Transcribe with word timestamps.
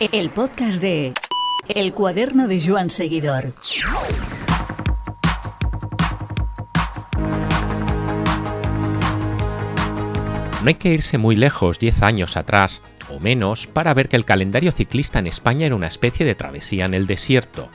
El 0.00 0.30
podcast 0.30 0.80
de 0.80 1.12
El 1.68 1.92
cuaderno 1.92 2.46
de 2.46 2.64
Joan 2.64 2.88
Seguidor. 2.88 3.46
No 10.62 10.68
hay 10.68 10.74
que 10.74 10.90
irse 10.90 11.18
muy 11.18 11.34
lejos, 11.34 11.80
10 11.80 12.02
años 12.02 12.36
atrás 12.36 12.80
o 13.10 13.18
menos, 13.18 13.66
para 13.66 13.92
ver 13.92 14.08
que 14.08 14.14
el 14.14 14.24
calendario 14.24 14.70
ciclista 14.70 15.18
en 15.18 15.26
España 15.26 15.66
era 15.66 15.74
una 15.74 15.88
especie 15.88 16.24
de 16.24 16.36
travesía 16.36 16.84
en 16.84 16.94
el 16.94 17.08
desierto. 17.08 17.68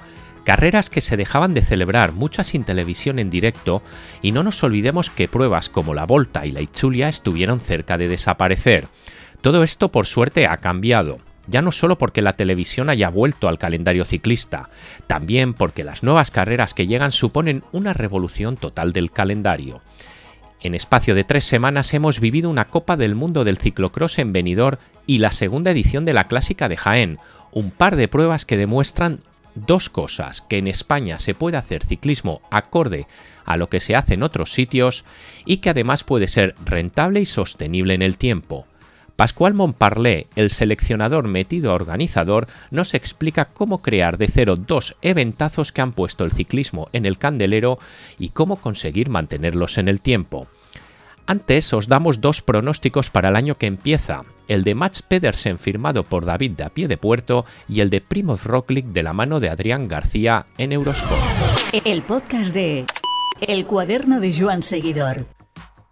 Carreras 0.46 0.90
que 0.90 1.02
se 1.02 1.18
dejaban 1.18 1.54
de 1.54 1.62
celebrar, 1.62 2.14
muchas 2.14 2.48
sin 2.48 2.64
televisión 2.64 3.20
en 3.20 3.30
directo, 3.30 3.84
y 4.22 4.32
no 4.32 4.44
nos 4.44 4.64
olvidemos 4.64 5.10
que 5.10 5.28
pruebas 5.28 5.68
como 5.68 5.94
la 5.94 6.06
Volta 6.06 6.46
y 6.46 6.54
la 6.54 6.62
Itzulia 6.62 7.10
estuvieron 7.10 7.60
cerca 7.60 7.98
de 7.98 8.08
desaparecer. 8.08 8.88
Todo 9.42 9.62
esto 9.62 9.92
por 9.92 10.06
suerte 10.06 10.48
ha 10.48 10.56
cambiado 10.56 11.20
ya 11.48 11.62
no 11.62 11.72
solo 11.72 11.98
porque 11.98 12.22
la 12.22 12.36
televisión 12.36 12.90
haya 12.90 13.10
vuelto 13.10 13.48
al 13.48 13.58
calendario 13.58 14.06
ciclista, 14.06 14.70
también 15.08 15.54
porque 15.54 15.84
las 15.84 16.04
nuevas 16.04 16.32
carreras 16.32 16.74
que 16.74 16.88
llegan 16.88 17.12
suponen 17.12 17.64
una 17.72 17.94
revolución 17.94 18.58
total 18.58 18.94
del 18.94 19.12
calendario. 19.12 19.82
En 20.62 20.76
espacio 20.76 21.14
de 21.14 21.26
tres 21.26 21.44
semanas 21.44 21.94
hemos 21.94 22.22
vivido 22.22 22.50
una 22.50 22.70
Copa 22.70 22.96
del 22.96 23.16
Mundo 23.16 23.44
del 23.44 23.58
Ciclocross 23.58 24.20
en 24.20 24.32
Benidorm 24.32 24.78
y 25.06 25.18
la 25.18 25.34
segunda 25.34 25.72
edición 25.72 26.06
de 26.06 26.14
la 26.14 26.30
Clásica 26.30 26.70
de 26.70 26.78
Jaén, 26.78 27.20
un 27.52 27.70
par 27.70 27.98
de 27.98 28.08
pruebas 28.08 28.46
que 28.46 28.56
demuestran 28.56 29.20
dos 29.56 29.90
cosas, 29.90 30.42
que 30.42 30.58
en 30.58 30.68
España 30.68 31.20
se 31.20 31.36
puede 31.36 31.58
hacer 31.58 31.84
ciclismo 31.84 32.42
acorde 32.50 33.08
a 33.46 33.58
lo 33.58 33.68
que 33.68 33.82
se 33.82 33.96
hace 33.96 34.14
en 34.14 34.24
otros 34.24 34.54
sitios 34.54 35.04
y 35.46 35.58
que 35.58 35.70
además 35.70 36.06
puede 36.06 36.28
ser 36.28 36.56
rentable 36.64 37.20
y 37.20 37.26
sostenible 37.26 37.94
en 37.94 38.02
el 38.02 38.18
tiempo. 38.18 38.66
Pascual 39.16 39.54
Montparlé, 39.54 40.28
el 40.36 40.50
seleccionador 40.50 41.28
metido 41.28 41.74
organizador, 41.74 42.48
nos 42.72 42.96
explica 42.96 43.46
cómo 43.46 43.82
crear 43.82 44.18
de 44.18 44.28
cero 44.28 44.56
dos 44.56 44.96
eventazos 45.02 45.72
que 45.72 45.82
han 45.82 45.92
puesto 45.92 46.24
el 46.24 46.32
ciclismo 46.32 46.90
en 46.94 47.06
el 47.06 47.20
candelero 47.20 47.78
y 48.18 48.30
cómo 48.30 48.56
conseguir 48.56 49.10
mantenerlos 49.10 49.78
en 49.78 49.88
el 49.88 50.02
tiempo. 50.02 50.48
Antes 51.26 51.72
os 51.74 51.88
damos 51.88 52.20
dos 52.20 52.42
pronósticos 52.42 53.10
para 53.10 53.30
el 53.30 53.36
año 53.36 53.56
que 53.56 53.68
empieza, 53.68 54.24
el 54.48 54.64
de 54.64 54.76
Mats 54.76 55.02
Pedersen 55.02 55.58
firmado 55.58 56.04
por 56.04 56.26
David 56.26 56.52
de 56.52 56.64
a 56.66 56.70
pie 56.70 56.88
de 56.88 56.98
puerto 56.98 57.46
y 57.70 57.80
el 57.80 57.90
de 57.90 58.02
Primoz 58.02 58.44
Roglic 58.44 58.88
de 58.88 59.04
la 59.04 59.14
mano 59.14 59.40
de 59.40 59.50
Adrián 59.50 59.88
García 59.88 60.48
en 60.58 60.74
Eurosport. 60.74 61.22
El 61.86 62.02
podcast 62.02 62.54
de 62.54 62.86
El 63.40 63.66
cuaderno 63.66 64.20
de 64.20 64.34
Joan 64.38 64.64
Seguidor. 64.64 65.28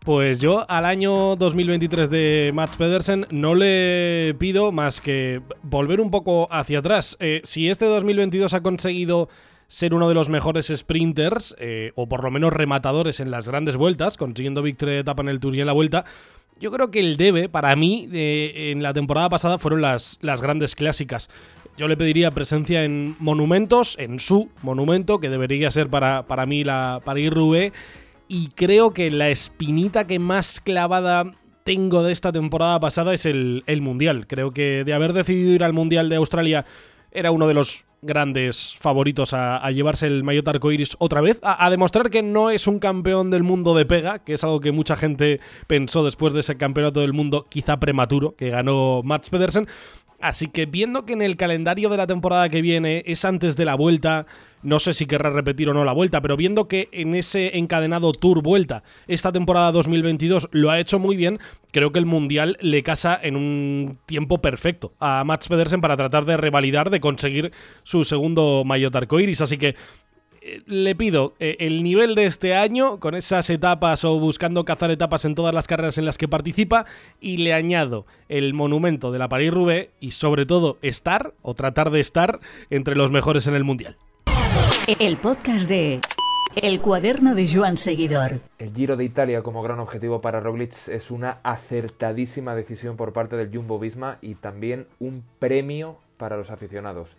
Pues 0.04 0.40
yo 0.40 0.68
al 0.68 0.86
año 0.86 1.36
2023 1.36 2.10
de 2.10 2.52
Mats 2.56 2.76
Pedersen 2.76 3.28
no 3.30 3.54
le 3.54 4.34
pido 4.40 4.72
más 4.72 5.00
que 5.00 5.42
volver 5.62 6.02
un 6.02 6.10
poco 6.10 6.48
hacia 6.52 6.80
atrás. 6.80 7.18
Eh, 7.20 7.42
si 7.44 7.70
este 7.70 7.86
2022 7.86 8.52
ha 8.56 8.64
conseguido 8.64 9.30
ser 9.68 9.94
uno 9.94 10.10
de 10.10 10.16
los 10.16 10.28
mejores 10.28 10.74
sprinters, 10.76 11.56
eh, 11.60 11.92
o 11.94 12.10
por 12.10 12.24
lo 12.24 12.32
menos 12.32 12.52
rematadores 12.52 13.20
en 13.20 13.30
las 13.30 13.48
grandes 13.48 13.78
vueltas, 13.78 14.18
consiguiendo 14.18 14.64
victoria 14.64 14.96
de 14.96 15.02
etapa 15.02 15.22
en 15.22 15.30
el 15.30 15.40
Tour 15.40 15.56
y 15.56 15.62
en 15.62 15.68
la 15.68 15.74
vuelta, 15.74 16.04
yo 16.60 16.72
creo 16.72 16.90
que 16.90 17.00
el 17.00 17.16
debe, 17.16 17.48
para 17.48 17.76
mí, 17.76 18.10
en 18.12 18.82
la 18.82 18.94
temporada 18.94 19.30
pasada 19.30 19.60
fueron 19.60 19.82
las, 19.82 20.18
las 20.22 20.42
grandes 20.42 20.76
clásicas. 20.76 21.30
Yo 21.78 21.88
le 21.88 21.96
pediría 21.96 22.32
presencia 22.32 22.84
en 22.84 23.16
monumentos, 23.20 23.96
en 24.00 24.18
su 24.20 24.50
monumento, 24.64 25.20
que 25.20 25.30
debería 25.30 25.70
ser 25.70 25.90
para, 25.90 26.26
para 26.26 26.48
mí 26.48 26.64
la 26.64 27.02
París-Roubaix 27.06 27.72
y 28.32 28.48
creo 28.56 28.94
que 28.94 29.12
la 29.12 29.28
espinita 29.28 30.08
que 30.08 30.18
más 30.18 30.62
clavada 30.62 31.34
tengo 31.66 32.02
de 32.02 32.14
esta 32.14 32.32
temporada 32.32 32.80
pasada 32.80 33.14
es 33.14 33.26
el, 33.26 33.66
Mundial. 33.82 34.26
Creo 34.26 34.52
que 34.52 34.86
de 34.86 34.94
haber 34.94 35.12
decidido 35.12 35.52
ir 35.52 35.66
al 35.66 35.74
Mundial 35.74 36.08
de 36.08 36.16
Australia 36.16 36.64
era 37.12 37.32
uno 37.32 37.46
de 37.50 37.56
los 37.56 37.88
grandes 38.02 38.74
favoritos 38.80 39.34
a, 39.34 39.70
llevarse 39.72 40.08
el 40.08 40.24
maillot 40.24 40.48
arcoiris 40.48 40.96
otra 40.98 41.20
vez, 41.20 41.42
a, 41.44 41.66
a, 41.66 41.70
demostrar 41.70 42.10
que 42.10 42.24
no 42.24 42.50
es 42.50 42.68
un 42.68 42.80
campeón 42.80 43.32
del 43.32 43.44
mundo 43.44 43.76
de 43.76 43.86
pega, 43.86 44.20
que 44.20 44.36
es 44.36 44.44
algo 44.46 44.62
que 44.62 44.72
mucha 44.72 44.96
gente 44.96 45.42
pensó 45.68 46.06
después 46.06 46.34
de 46.34 46.40
ese 46.40 46.56
campeonato 46.56 47.02
del 47.02 47.12
mundo 47.12 47.48
quizá 47.50 47.82
prematuro 47.82 48.38
que 48.38 48.50
ganó 48.50 49.02
Mats 49.04 49.30
Pedersen. 49.30 49.68
Así 50.22 50.48
que 50.48 50.66
viendo 50.66 51.06
que 51.06 51.14
en 51.14 51.22
el 51.22 51.36
calendario 51.36 51.90
de 51.90 51.98
la 51.98 52.08
temporada 52.08 52.50
que 52.50 52.62
viene 52.62 53.04
es 53.06 53.26
antes 53.26 53.56
de 53.56 53.66
la 53.66 53.76
vuelta, 53.76 54.26
no 54.64 54.80
sé 54.80 54.94
si 54.94 55.08
querrá 55.08 55.32
repetir 55.32 55.70
o 55.70 55.74
no 55.74 55.84
la 55.84 55.94
vuelta, 55.94 56.22
pero 56.22 56.38
viendo 56.38 56.68
que 56.68 56.90
en 56.92 57.16
ese 57.16 57.58
encadenado 57.58 58.12
Tour 58.12 58.44
Vuelta 58.44 58.84
esta 59.08 59.32
temporada 59.32 59.72
2022 59.72 60.50
lo 60.52 60.70
ha 60.70 60.80
hecho 60.80 61.00
muy 61.00 61.16
bien, 61.16 61.40
creo 61.72 61.92
que 61.92 62.00
el 62.00 62.06
Mundial 62.06 62.58
le 62.62 62.84
casa 62.84 63.20
en 63.22 63.36
un 63.36 63.98
tiempo 64.06 64.42
perfecto 64.42 64.94
a 65.00 65.24
Mats 65.24 65.48
Pedersen 65.48 65.82
para 65.82 65.98
tratar 65.98 66.26
de 66.26 66.38
revalidar, 66.38 66.90
de 66.92 67.00
conseguir 67.00 67.52
su 67.84 68.04
segundo 68.04 68.64
maillot 68.66 68.96
arcoiris. 68.96 69.42
Así 69.42 69.58
que 69.58 69.76
le 70.66 70.96
pido 70.96 71.34
eh, 71.40 71.58
el 71.60 71.84
nivel 71.84 72.16
de 72.16 72.26
este 72.26 72.56
año 72.56 73.00
con 73.00 73.16
esas 73.16 73.50
etapas 73.50 74.04
o 74.06 74.20
buscando 74.20 74.66
cazar 74.66 74.90
etapas 74.92 75.26
en 75.26 75.36
todas 75.36 75.54
las 75.54 75.68
carreras 75.68 75.98
en 75.98 76.06
las 76.06 76.18
que 76.18 76.28
participa 76.28 76.86
y 77.20 77.38
le 77.38 77.54
añado 77.54 78.06
el 78.28 78.54
monumento 78.54 79.12
de 79.12 79.20
la 79.20 79.30
París-Roubaix 79.30 79.90
y 80.00 80.12
sobre 80.12 80.46
todo 80.46 80.78
estar 80.82 81.34
o 81.42 81.54
tratar 81.54 81.92
de 81.92 82.00
estar 82.00 82.40
entre 82.70 82.96
los 82.96 83.12
mejores 83.12 83.48
en 83.48 83.56
el 83.56 83.64
mundial. 83.64 83.98
El 85.00 85.18
podcast 85.18 85.70
de 85.70 86.02
El 86.56 86.82
cuaderno 86.82 87.36
de 87.36 87.48
Joan 87.48 87.78
Seguidor. 87.78 88.42
El 88.58 88.74
Giro 88.74 88.98
de 88.98 89.06
Italia 89.06 89.44
como 89.44 89.62
gran 89.62 89.80
objetivo 89.80 90.22
para 90.22 90.40
Roglic 90.40 90.74
es 90.88 91.12
una 91.12 91.38
acertadísima 91.44 92.56
decisión 92.56 92.98
por 92.98 93.14
parte 93.14 93.36
del 93.36 93.56
Jumbo 93.56 93.80
Visma 93.80 94.18
y 94.22 94.36
también 94.36 94.88
un 95.00 95.24
premio 95.40 95.98
para 96.18 96.38
los 96.38 96.50
aficionados. 96.50 97.16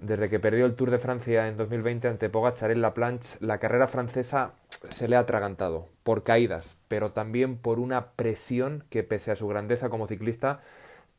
Desde 0.00 0.30
que 0.30 0.40
perdió 0.40 0.64
el 0.64 0.76
Tour 0.76 0.90
de 0.90 0.98
Francia 0.98 1.46
en 1.46 1.58
2020 1.58 2.08
ante 2.08 2.30
Pogacar 2.30 2.70
en 2.70 2.80
La 2.80 2.94
Planche, 2.94 3.36
la 3.40 3.58
carrera 3.58 3.86
francesa 3.86 4.52
se 4.70 5.08
le 5.08 5.16
ha 5.16 5.18
atragantado 5.18 5.88
por 6.04 6.22
caídas, 6.22 6.74
pero 6.88 7.10
también 7.10 7.58
por 7.58 7.78
una 7.78 8.12
presión 8.12 8.82
que 8.88 9.02
pese 9.02 9.30
a 9.30 9.36
su 9.36 9.46
grandeza 9.46 9.90
como 9.90 10.06
ciclista 10.06 10.60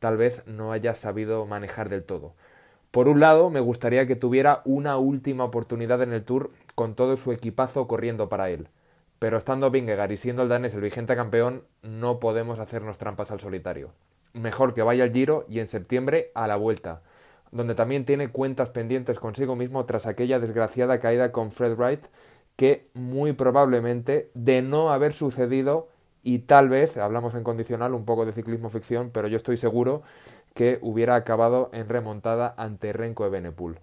tal 0.00 0.16
vez 0.16 0.44
no 0.48 0.72
haya 0.72 0.96
sabido 0.96 1.46
manejar 1.46 1.90
del 1.90 2.02
todo. 2.02 2.34
Por 2.90 3.06
un 3.06 3.20
lado, 3.20 3.50
me 3.50 3.60
gustaría 3.60 4.08
que 4.08 4.16
tuviera 4.16 4.62
una 4.64 4.96
última 4.98 5.44
oportunidad 5.44 6.02
en 6.02 6.12
el 6.12 6.24
Tour 6.24 6.50
con 6.74 6.96
todo 6.96 7.16
su 7.16 7.30
equipazo 7.30 7.86
corriendo 7.86 8.28
para 8.28 8.50
él. 8.50 8.66
Pero 9.20 9.38
estando 9.38 9.70
Vingegaard 9.70 10.10
y 10.10 10.16
siendo 10.16 10.42
el 10.42 10.48
danés 10.48 10.74
el 10.74 10.80
vigente 10.80 11.14
campeón, 11.14 11.62
no 11.82 12.18
podemos 12.18 12.58
hacernos 12.58 12.98
trampas 12.98 13.30
al 13.30 13.38
solitario. 13.38 13.92
Mejor 14.32 14.74
que 14.74 14.82
vaya 14.82 15.04
al 15.04 15.12
Giro 15.12 15.46
y 15.48 15.60
en 15.60 15.68
septiembre 15.68 16.32
a 16.34 16.48
la 16.48 16.56
vuelta 16.56 17.02
donde 17.52 17.74
también 17.74 18.04
tiene 18.04 18.28
cuentas 18.28 18.70
pendientes 18.70 19.18
consigo 19.18 19.54
mismo 19.54 19.86
tras 19.86 20.06
aquella 20.06 20.40
desgraciada 20.40 20.98
caída 20.98 21.30
con 21.30 21.52
Fred 21.52 21.76
Wright, 21.76 22.06
que 22.56 22.88
muy 22.94 23.32
probablemente, 23.32 24.30
de 24.34 24.62
no 24.62 24.90
haber 24.90 25.12
sucedido, 25.12 25.88
y 26.22 26.40
tal 26.40 26.68
vez, 26.68 26.96
hablamos 26.96 27.34
en 27.34 27.44
condicional, 27.44 27.94
un 27.94 28.04
poco 28.04 28.26
de 28.26 28.32
ciclismo 28.32 28.70
ficción, 28.70 29.10
pero 29.12 29.28
yo 29.28 29.36
estoy 29.36 29.56
seguro 29.56 30.02
que 30.54 30.78
hubiera 30.82 31.14
acabado 31.14 31.70
en 31.72 31.88
remontada 31.88 32.54
ante 32.56 32.92
Renko 32.92 33.26
Evenepoel. 33.26 33.78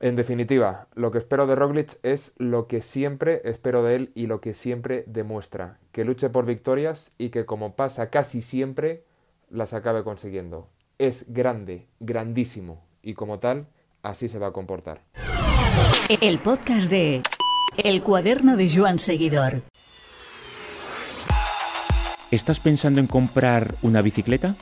En 0.00 0.14
definitiva, 0.14 0.88
lo 0.94 1.10
que 1.10 1.18
espero 1.18 1.46
de 1.46 1.54
Roglic 1.54 1.98
es 2.02 2.34
lo 2.36 2.66
que 2.66 2.82
siempre 2.82 3.40
espero 3.44 3.82
de 3.82 3.96
él 3.96 4.12
y 4.14 4.26
lo 4.26 4.42
que 4.42 4.52
siempre 4.52 5.04
demuestra, 5.06 5.78
que 5.90 6.04
luche 6.04 6.28
por 6.28 6.44
victorias 6.44 7.12
y 7.16 7.30
que 7.30 7.46
como 7.46 7.76
pasa 7.76 8.10
casi 8.10 8.42
siempre, 8.42 9.04
las 9.48 9.72
acabe 9.72 10.04
consiguiendo. 10.04 10.68
Es 10.98 11.32
grande, 11.32 11.88
grandísimo, 11.98 12.85
y 13.06 13.14
como 13.14 13.38
tal, 13.38 13.68
así 14.02 14.28
se 14.28 14.40
va 14.40 14.48
a 14.48 14.52
comportar. 14.52 15.00
El 16.20 16.40
podcast 16.40 16.90
de 16.90 17.22
El 17.76 18.02
cuaderno 18.02 18.56
de 18.56 18.68
Joan 18.68 18.98
Seguidor. 18.98 19.62
¿Estás 22.32 22.58
pensando 22.58 22.98
en 22.98 23.06
comprar 23.06 23.76
una 23.82 24.02
bicicleta? 24.02 24.56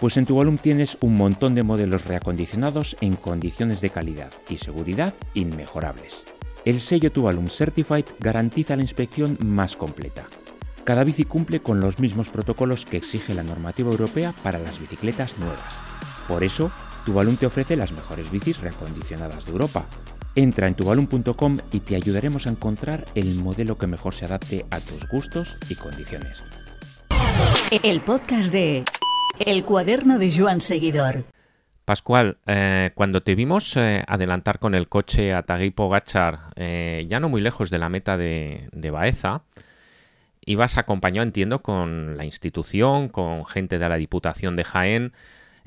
Pues 0.00 0.16
en 0.16 0.26
Tuvalum 0.26 0.58
tienes 0.58 0.96
un 1.00 1.16
montón 1.16 1.56
de 1.56 1.64
modelos 1.64 2.04
reacondicionados 2.04 2.96
en 3.00 3.16
condiciones 3.16 3.80
de 3.80 3.90
calidad 3.90 4.32
y 4.48 4.58
seguridad 4.58 5.12
inmejorables. 5.34 6.24
El 6.64 6.80
sello 6.80 7.10
Tuvalum 7.10 7.48
Certified 7.48 8.04
garantiza 8.20 8.76
la 8.76 8.82
inspección 8.82 9.38
más 9.44 9.74
completa. 9.74 10.28
Cada 10.84 11.02
bici 11.02 11.24
cumple 11.24 11.60
con 11.60 11.80
los 11.80 11.98
mismos 11.98 12.28
protocolos 12.28 12.84
que 12.84 12.96
exige 12.96 13.34
la 13.34 13.42
normativa 13.42 13.90
europea 13.90 14.32
para 14.44 14.60
las 14.60 14.78
bicicletas 14.78 15.36
nuevas. 15.38 15.80
Por 16.28 16.44
eso, 16.44 16.70
Tuvalum 17.08 17.38
te 17.38 17.46
ofrece 17.46 17.74
las 17.74 17.90
mejores 17.92 18.30
bicis 18.30 18.60
reacondicionadas 18.60 19.46
de 19.46 19.52
Europa. 19.52 19.86
Entra 20.34 20.68
en 20.68 20.74
tuvalum.com 20.74 21.56
y 21.72 21.80
te 21.80 21.96
ayudaremos 21.96 22.46
a 22.46 22.50
encontrar 22.50 23.06
el 23.14 23.36
modelo 23.36 23.78
que 23.78 23.86
mejor 23.86 24.12
se 24.12 24.26
adapte 24.26 24.66
a 24.70 24.78
tus 24.80 25.08
gustos 25.08 25.56
y 25.70 25.74
condiciones. 25.76 26.44
El 27.82 28.02
podcast 28.02 28.52
de 28.52 28.84
El 29.38 29.64
cuaderno 29.64 30.18
de 30.18 30.30
Joan 30.30 30.60
Seguidor. 30.60 31.24
Pascual, 31.86 32.36
eh, 32.46 32.90
cuando 32.94 33.22
te 33.22 33.34
vimos 33.34 33.74
eh, 33.78 34.04
adelantar 34.06 34.58
con 34.58 34.74
el 34.74 34.90
coche 34.90 35.32
a 35.32 35.44
Tagui 35.44 35.70
Pogachar, 35.70 36.50
eh, 36.56 37.06
ya 37.08 37.20
no 37.20 37.30
muy 37.30 37.40
lejos 37.40 37.70
de 37.70 37.78
la 37.78 37.88
meta 37.88 38.18
de, 38.18 38.68
de 38.72 38.90
Baeza, 38.90 39.44
ibas 40.44 40.76
acompañado, 40.76 41.26
entiendo, 41.26 41.62
con 41.62 42.18
la 42.18 42.26
institución, 42.26 43.08
con 43.08 43.46
gente 43.46 43.78
de 43.78 43.88
la 43.88 43.96
Diputación 43.96 44.56
de 44.56 44.64
Jaén, 44.64 45.14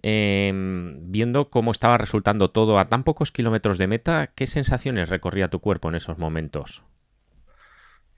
Em, 0.03 1.11
viendo 1.11 1.51
cómo 1.51 1.71
estaba 1.71 1.97
resultando 1.97 2.49
todo 2.49 2.79
a 2.79 2.89
tan 2.89 3.03
pocos 3.03 3.31
kilómetros 3.31 3.77
de 3.77 3.87
meta, 3.87 4.31
¿qué 4.35 4.47
sensaciones 4.47 5.09
recorría 5.09 5.49
tu 5.49 5.59
cuerpo 5.59 5.89
en 5.89 5.95
esos 5.95 6.17
momentos? 6.17 6.83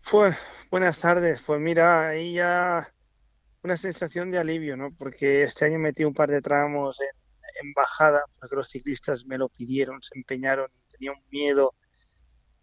Fue, 0.01 0.35
buenas 0.71 0.99
tardes. 0.99 1.41
Pues 1.41 1.59
mira, 1.59 2.09
ahí 2.09 2.35
ya 2.35 2.87
una 3.63 3.75
sensación 3.75 4.31
de 4.31 4.37
alivio, 4.37 4.77
¿no? 4.77 4.93
Porque 4.97 5.43
este 5.43 5.65
año 5.65 5.79
metí 5.79 6.05
un 6.05 6.13
par 6.13 6.29
de 6.29 6.41
tramos 6.41 6.99
en, 7.01 7.73
bajada, 7.73 8.21
porque 8.39 8.55
los 8.55 8.69
ciclistas 8.69 9.25
me 9.25 9.37
lo 9.37 9.47
pidieron, 9.49 10.01
se 10.01 10.17
empeñaron, 10.17 10.67
tenía 10.89 11.11
un 11.11 11.23
miedo 11.29 11.73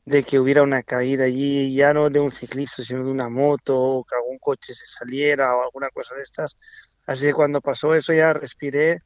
de 0.05 0.23
que 0.25 0.38
hubiera 0.38 0.62
una 0.62 0.82
caída 0.82 1.25
allí, 1.25 1.75
ya 1.75 1.94
no 1.94 2.11
de 2.11 2.20
un 2.20 2.32
ciclista, 2.32 2.82
sino 2.82 3.05
de 3.05 3.11
una 3.11 3.28
moto, 3.28 3.78
o 3.78 4.05
que 4.05 4.14
algún 4.14 4.38
coche 4.38 4.75
se 4.75 4.87
saliera 4.87 5.55
o 5.56 5.62
alguna 5.62 5.90
cosa 5.90 6.14
de 6.14 6.23
estas. 6.23 6.58
Así 7.06 7.26
que 7.26 7.34
cuando 7.34 7.61
pasó 7.61 7.94
eso 7.94 8.12
ya 8.12 8.32
respiré 8.32 9.00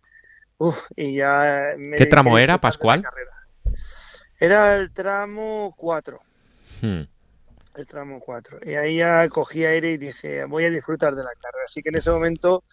y 0.96 1.16
ya... 1.16 1.74
¿Qué 1.96 2.06
tramo 2.06 2.38
era, 2.38 2.58
Pascual? 2.58 3.04
Era 4.38 4.76
el 4.76 4.92
tramo 4.92 5.74
4. 5.76 6.20
Hmm. 6.82 7.02
El 7.76 7.86
tramo 7.86 8.20
4. 8.20 8.60
Y 8.64 8.74
ahí 8.74 8.98
ya 8.98 9.28
cogí 9.28 9.64
aire 9.64 9.92
y 9.92 9.96
dije, 9.96 10.44
voy 10.44 10.64
a 10.64 10.70
disfrutar 10.70 11.14
de 11.14 11.22
la 11.22 11.30
carrera. 11.40 11.64
Así 11.64 11.82
que 11.82 11.88
en 11.88 11.96
ese 11.96 12.10
momento 12.10 12.64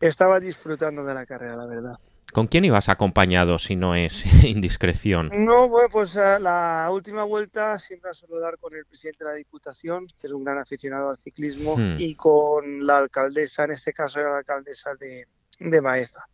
estaba 0.00 0.40
disfrutando 0.40 1.04
de 1.04 1.14
la 1.14 1.26
carrera, 1.26 1.56
la 1.56 1.66
verdad. 1.66 1.98
¿Con 2.32 2.48
quién 2.48 2.64
ibas 2.64 2.88
acompañado 2.88 3.58
si 3.58 3.76
no 3.76 3.94
es 3.94 4.24
indiscreción? 4.44 5.30
No, 5.32 5.68
bueno, 5.68 5.88
pues 5.90 6.16
eh, 6.16 6.40
la 6.40 6.88
última 6.90 7.22
vuelta 7.22 7.78
siempre 7.78 8.12
suelo 8.12 8.40
dar 8.40 8.58
con 8.58 8.74
el 8.74 8.84
presidente 8.86 9.22
de 9.24 9.30
la 9.30 9.36
Diputación, 9.36 10.04
que 10.20 10.26
es 10.26 10.32
un 10.32 10.42
gran 10.42 10.58
aficionado 10.58 11.10
al 11.10 11.16
ciclismo, 11.16 11.76
hmm. 11.76 11.96
y 11.98 12.14
con 12.16 12.84
la 12.84 12.98
alcaldesa, 12.98 13.64
en 13.64 13.70
este 13.70 13.92
caso 13.92 14.18
era 14.18 14.32
la 14.32 14.38
alcaldesa 14.38 14.94
de, 14.96 15.28
de 15.60 15.80
Baeza. 15.80 16.26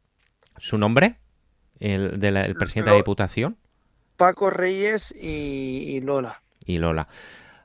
¿Su 0.60 0.78
nombre? 0.78 1.16
¿El 1.78 2.20
del 2.20 2.54
presidente 2.54 2.90
de 2.90 2.96
la 2.96 3.02
Diputación? 3.02 3.56
Paco 4.16 4.50
Reyes 4.50 5.12
y, 5.12 6.00
Lola. 6.02 6.42
Y 6.64 6.78
Lola. 6.78 7.08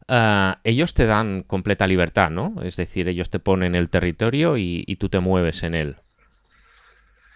Ah, 0.07 0.59
ellos 0.63 0.93
te 0.93 1.05
dan 1.05 1.43
completa 1.43 1.85
libertad, 1.85 2.29
¿no? 2.29 2.55
Es 2.63 2.75
decir, 2.75 3.07
ellos 3.07 3.29
te 3.29 3.39
ponen 3.39 3.75
el 3.75 3.89
territorio 3.89 4.57
y 4.57 4.95
tú 4.99 5.09
te 5.09 5.19
mueves 5.19 5.63
en 5.63 5.75
él. 5.75 5.97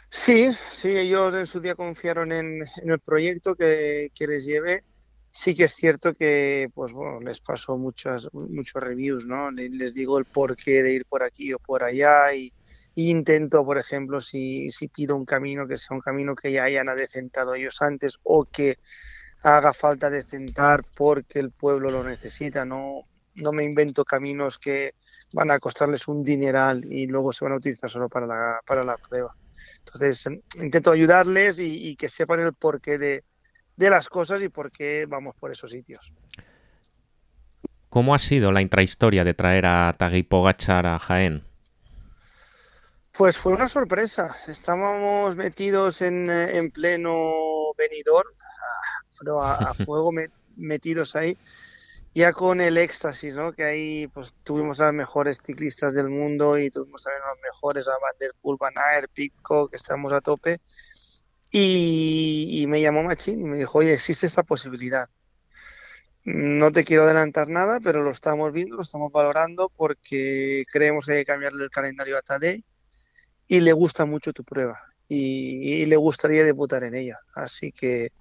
Sí, 0.10 0.52
sí, 0.72 0.90
ellos 0.98 1.34
en 1.36 1.46
su 1.46 1.60
día 1.60 1.76
confiaron 1.76 2.32
en, 2.32 2.66
el 2.84 3.00
proyecto 3.00 3.56
que, 3.56 4.12
les 4.20 4.46
llevé. 4.46 4.84
Sí 5.32 5.54
que 5.54 5.66
es 5.66 5.76
cierto 5.76 6.16
que, 6.16 6.70
pues 6.74 6.92
bueno, 6.92 7.20
les 7.22 7.40
pasó 7.40 7.78
muchas, 7.78 8.28
muchos 8.34 8.82
reviews, 8.82 9.26
¿no? 9.28 9.52
Les, 9.52 9.94
digo 9.94 10.18
el 10.18 10.26
porqué 10.26 10.82
de 10.82 10.94
ir 10.94 11.06
por 11.06 11.22
aquí 11.22 11.54
o 11.54 11.60
por 11.60 11.84
allá 11.84 12.34
y, 12.34 12.52
intento, 13.08 13.64
por 13.64 13.78
ejemplo, 13.78 14.20
si, 14.20 14.72
si 14.72 14.88
pido 14.88 15.16
un 15.16 15.26
camino 15.26 15.68
que 15.68 15.78
sea 15.78 15.96
un 15.96 16.02
camino 16.02 16.36
que 16.36 16.52
ya 16.52 16.64
hayan 16.64 16.90
adecentado 16.90 17.54
ellos 17.54 17.82
antes 17.82 18.20
o 18.24 18.46
que 18.46 18.80
haga 19.44 19.74
falta 19.74 20.10
decentar 20.10 20.82
porque 20.98 21.40
el 21.40 21.52
pueblo 21.52 21.92
lo 21.92 22.04
necesita, 22.04 22.66
no, 22.66 23.06
no 23.36 23.52
me 23.52 23.64
invento 23.64 24.04
caminos 24.04 24.58
que 24.58 24.96
van 25.34 25.52
a 25.52 25.60
costarles 25.60 26.08
un 26.08 26.24
dineral 26.24 26.86
y 26.92 27.08
luego 27.08 27.32
se 27.32 27.46
van 27.46 27.54
a 27.54 27.58
utilizar 27.58 27.90
solo 27.90 28.10
para 28.10 28.26
la, 28.26 28.60
para 28.66 28.84
la 28.84 28.98
prueba. 28.98 29.36
Entonces, 29.78 30.28
intento 30.56 30.92
ayudarles 30.92 31.60
y, 31.60 31.96
que 31.96 32.10
sepan 32.10 32.40
el 32.40 32.54
porqué 32.54 32.98
de, 32.98 33.24
las 33.78 34.10
cosas 34.10 34.42
y 34.42 34.50
por 34.50 34.72
qué 34.72 35.06
vamos 35.08 35.36
por 35.36 35.52
esos 35.52 35.72
sitios. 35.72 36.14
¿Cómo 37.90 38.14
ha 38.14 38.20
sido 38.20 38.52
la 38.52 38.62
intrahistoria 38.62 39.24
de 39.24 39.34
traer 39.34 39.66
a 39.66 39.96
Tagui 39.98 40.24
Pogachar 40.24 40.86
a 40.86 41.00
Jaén? 41.00 41.49
Pues 43.20 43.38
fue 43.38 43.52
una 43.52 43.68
sorpresa. 43.68 44.38
Estábamos 44.48 45.36
metidos 45.36 46.02
en, 46.02 46.30
en 46.30 46.72
pleno 46.72 47.74
venidor, 47.78 48.34
a, 49.42 49.56
a 49.56 49.74
fuego 49.86 50.12
metidos 50.56 51.18
ahí 51.18 51.38
ya 52.14 52.32
con 52.32 52.62
el 52.62 52.78
éxtasis, 52.78 53.36
¿no? 53.36 53.52
Que 53.52 53.66
ahí 53.66 54.08
pues 54.08 54.34
tuvimos 54.44 54.80
a 54.80 54.86
los 54.86 54.94
mejores 54.94 55.42
ciclistas 55.46 55.94
del 55.94 56.08
mundo 56.08 56.58
y 56.58 56.70
tuvimos 56.70 57.04
también 57.04 57.24
a 57.24 57.32
los 57.32 57.40
mejores, 57.42 57.90
a 57.90 57.92
Van 57.92 58.16
der 58.22 58.32
Poel, 58.42 58.58
Van 58.58 58.74
Aert, 58.78 59.12
Pitco, 59.12 59.68
que 59.68 59.76
estamos 59.76 60.14
a 60.14 60.22
tope. 60.22 60.62
Y, 61.52 62.64
me 62.70 62.80
llamó 62.80 63.04
Machín 63.04 63.42
y 63.42 63.44
me 63.44 63.58
dijo, 63.58 63.80
oye, 63.80 63.92
existe 63.92 64.28
esta 64.28 64.44
posibilidad. 64.44 65.10
No 66.24 66.72
te 66.72 66.86
quiero 66.86 67.04
adelantar 67.04 67.50
nada, 67.50 67.82
pero 67.84 68.02
lo 68.02 68.12
estamos 68.12 68.54
viendo, 68.54 68.78
lo 68.78 68.84
estamos 68.84 69.12
valorando 69.12 69.70
porque 69.76 70.64
creemos 70.72 71.06
que 71.06 71.12
hay 71.12 71.18
que 71.20 71.26
cambiarle 71.26 71.66
el 71.66 71.70
calendario 71.70 72.18
a 72.18 72.22
Tadej 72.22 72.64
y 73.50 73.60
le 73.60 73.74
gusta 73.74 74.06
mucho 74.06 74.32
tu 74.32 74.46
prueba 74.46 74.82
y, 75.10 75.82
y 75.82 75.86
le 75.86 75.98
gustaría 75.98 76.46
debutar 76.46 76.86
en 76.86 76.96
ella. 76.96 77.20
Así 77.36 77.74
que 77.74 78.14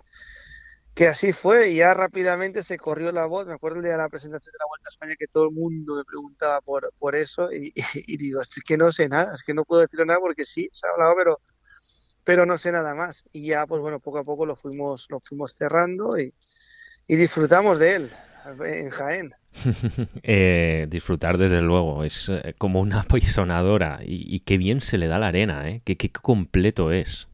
que 0.98 1.06
así 1.06 1.32
fue 1.32 1.70
y 1.70 1.76
ya 1.76 1.94
rápidamente 1.94 2.64
se 2.64 2.76
corrió 2.76 3.12
la 3.12 3.24
voz. 3.26 3.46
Me 3.46 3.52
acuerdo 3.52 3.76
el 3.76 3.84
día 3.84 3.92
de 3.92 3.98
la 3.98 4.08
presentación 4.08 4.50
de 4.50 4.58
la 4.58 4.66
Vuelta 4.66 4.88
a 4.88 4.90
España 4.90 5.14
que 5.16 5.28
todo 5.28 5.44
el 5.44 5.52
mundo 5.52 5.94
me 5.94 6.04
preguntaba 6.04 6.60
por, 6.60 6.92
por 6.98 7.14
eso 7.14 7.52
y, 7.52 7.72
digo, 8.18 8.40
es 8.40 8.48
que 8.66 8.76
no 8.76 8.90
sé 8.90 9.08
nada, 9.08 9.32
es 9.32 9.44
que 9.44 9.54
no 9.54 9.64
puedo 9.64 9.82
decir 9.82 10.04
nada 10.04 10.18
porque 10.18 10.44
sí, 10.44 10.68
se 10.72 10.88
ha 10.88 10.90
hablado, 10.90 11.14
pero, 11.16 11.40
pero 12.24 12.46
no 12.46 12.58
sé 12.58 12.72
nada 12.72 12.96
más. 12.96 13.24
Y 13.30 13.46
ya, 13.46 13.64
pues 13.64 13.80
bueno, 13.80 14.00
poco 14.00 14.18
a 14.18 14.24
poco 14.24 14.44
lo 14.44 14.56
fuimos, 14.56 15.06
lo 15.08 15.20
fuimos 15.20 15.52
cerrando 15.52 16.18
y, 16.18 16.34
disfrutamos 17.06 17.78
de 17.78 17.94
él 17.94 18.10
en 18.64 18.90
Jaén. 18.90 19.34
Eh, 20.22 20.86
disfrutar 20.88 21.38
desde 21.38 21.62
luego, 21.62 22.04
es 22.04 22.28
eh, 22.28 22.54
como 22.58 22.80
una 22.80 23.00
apisonadora 23.00 24.00
y, 24.02 24.34
y, 24.34 24.40
qué 24.40 24.58
bien 24.58 24.80
se 24.80 24.98
le 24.98 25.08
da 25.08 25.18
la 25.18 25.28
arena, 25.28 25.68
¿eh? 25.68 25.82
qué, 25.84 25.96
qué 25.96 26.10
completo 26.10 26.92
es. 26.92 27.28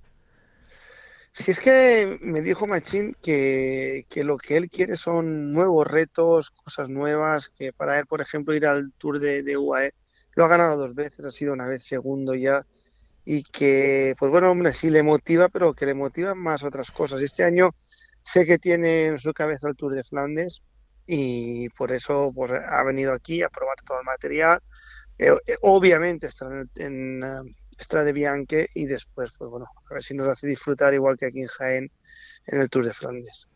Si 1.33 1.51
es 1.51 1.59
que 1.59 2.19
me 2.21 2.43
dijo 2.43 2.69
Machín 2.69 3.17
que, 3.21 4.07
lo 4.25 4.39
que 4.39 4.57
él 4.57 4.71
quiere 4.71 4.97
son 4.97 5.53
nuevos 5.53 5.85
retos, 5.85 6.53
cosas 6.53 6.89
nuevas, 6.89 7.49
que 7.49 7.73
para 7.73 7.99
él, 7.99 8.07
por 8.07 8.21
ejemplo, 8.21 8.55
ir 8.55 8.67
al 8.67 8.93
Tour 8.99 9.19
de, 9.19 9.43
de 9.43 9.57
UAE, 9.57 9.93
lo 10.37 10.45
ha 10.45 10.49
ganado 10.49 10.77
dos 10.77 10.95
veces, 10.95 11.25
ha 11.25 11.33
sido 11.33 11.53
una 11.53 11.67
vez 11.67 11.83
segundo 11.83 12.37
ya, 12.37 12.65
y 13.25 13.43
que, 13.43 14.15
pues 14.17 14.31
bueno, 14.31 14.51
hombre, 14.51 14.73
sí 14.73 14.91
le 14.91 15.03
motiva, 15.03 15.49
pero 15.49 15.75
que 15.75 15.87
le 15.87 15.95
motivan 15.95 16.39
más 16.39 16.63
otras 16.63 16.93
cosas. 16.93 17.21
Este 17.21 17.43
año 17.43 17.75
sé 18.23 18.47
que 18.47 18.59
tiene 18.59 19.07
en 19.07 19.19
su 19.19 19.33
cabeza 19.33 19.69
el 19.69 19.75
Tour 19.75 19.95
de 19.95 20.05
Flandes 20.05 20.63
y 21.07 21.69
por 21.71 21.93
eso 21.93 22.33
pues, 22.35 22.53
ha 22.53 22.83
venido 22.83 23.13
aquí 23.13 23.43
a 23.43 23.49
probar 23.49 23.77
todo 23.87 23.99
el 23.99 24.05
material. 24.05 24.61
Eh, 25.19 25.33
eh, 25.47 25.57
obviamente 25.63 26.27
está 26.27 26.47
en, 26.47 26.71
en 26.77 27.55
extra 27.73 28.05
de 28.05 28.13
Bianque 28.13 28.69
y 28.75 28.87
después, 28.87 29.31
pues 29.37 29.51
bueno, 29.51 29.67
a 29.91 29.95
ver 29.95 30.03
si 30.03 30.15
nos 30.15 30.29
hace 30.29 30.47
disfrutar 30.47 30.95
igual 30.95 31.17
que 31.17 31.27
aquí 31.27 31.41
en 31.41 31.49
Jaén 31.49 31.91
en 32.47 32.61
el 32.61 32.69
Tour 32.69 32.85
de 32.87 32.95
Flandes. 32.95 33.47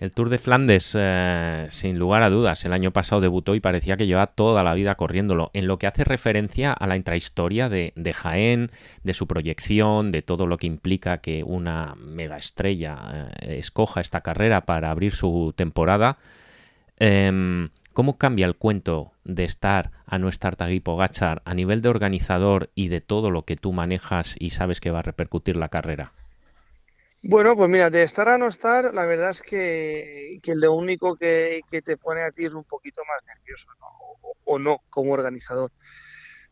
El 0.00 0.12
Tour 0.12 0.30
de 0.30 0.38
Flandes, 0.38 0.96
eh, 0.98 1.66
sin 1.68 1.98
lugar 1.98 2.22
a 2.22 2.30
dudas, 2.30 2.64
el 2.64 2.72
año 2.72 2.90
pasado 2.90 3.20
debutó 3.20 3.54
y 3.54 3.60
parecía 3.60 3.98
que 3.98 4.06
llevaba 4.06 4.28
toda 4.28 4.64
la 4.64 4.72
vida 4.72 4.94
corriéndolo. 4.94 5.50
En 5.52 5.66
lo 5.66 5.78
que 5.78 5.86
hace 5.86 6.04
referencia 6.04 6.72
a 6.72 6.86
la 6.86 6.96
intrahistoria 6.96 7.68
de, 7.68 7.92
de 7.96 8.14
Jaén, 8.14 8.70
de 9.04 9.12
su 9.12 9.26
proyección, 9.26 10.10
de 10.10 10.22
todo 10.22 10.46
lo 10.46 10.56
que 10.56 10.66
implica 10.66 11.18
que 11.18 11.44
una 11.44 11.96
mega 11.98 12.38
estrella 12.38 13.28
eh, 13.40 13.58
escoja 13.58 14.00
esta 14.00 14.22
carrera 14.22 14.64
para 14.64 14.90
abrir 14.90 15.12
su 15.12 15.52
temporada. 15.54 16.16
Em, 16.96 17.68
¿Cómo 17.92 18.16
cambia 18.16 18.46
el 18.46 18.56
cuento 18.56 19.12
de 19.24 19.44
estar 19.44 19.90
a 20.06 20.18
no 20.18 20.30
estar 20.30 20.56
Tagui 20.56 20.80
Pogachar 20.80 21.42
a 21.44 21.52
nivel 21.52 21.82
de 21.82 21.90
organizador 21.90 22.70
y 22.74 22.88
de 22.88 23.02
todo 23.02 23.30
lo 23.30 23.44
que 23.44 23.56
tú 23.56 23.74
manejas 23.74 24.34
y 24.38 24.50
sabes 24.50 24.80
que 24.80 24.90
va 24.90 25.00
a 25.00 25.02
repercutir 25.02 25.56
la 25.56 25.68
carrera? 25.68 26.12
Bueno, 27.22 27.54
pues 27.54 27.68
mira, 27.68 27.90
de 27.90 28.02
estar 28.02 28.28
a 28.28 28.38
no 28.38 28.46
estar, 28.48 28.94
la 28.94 29.04
verdad 29.04 29.30
es 29.30 29.42
que, 29.42 30.40
lo 30.54 30.72
único 30.74 31.16
que, 31.16 31.60
te 31.68 31.96
pone 31.98 32.22
a 32.22 32.32
ti 32.32 32.46
es 32.46 32.54
un 32.54 32.64
poquito 32.64 33.02
más 33.04 33.18
nervioso, 33.26 33.68
O, 34.44 34.58
no, 34.58 34.78
como 34.88 35.12
organizador. 35.12 35.70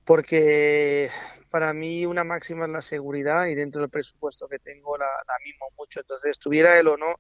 Porque 0.05 1.11
para 1.51 1.73
mí 1.75 2.07
una 2.07 2.25
máxima 2.25 2.67
es 2.67 2.73
la 2.73 2.83
seguridad 2.83 3.47
y 3.47 3.55
dentro 3.55 3.81
del 3.83 3.91
presupuesto 3.91 4.49
que 4.49 4.59
tengo 4.59 4.97
la, 4.99 5.07
la 5.07 5.35
mimo 5.45 5.67
mucho. 5.79 6.01
Entonces, 6.01 6.33
estuviera 6.33 6.79
él 6.79 6.89
o 6.89 6.97
no, 6.99 7.15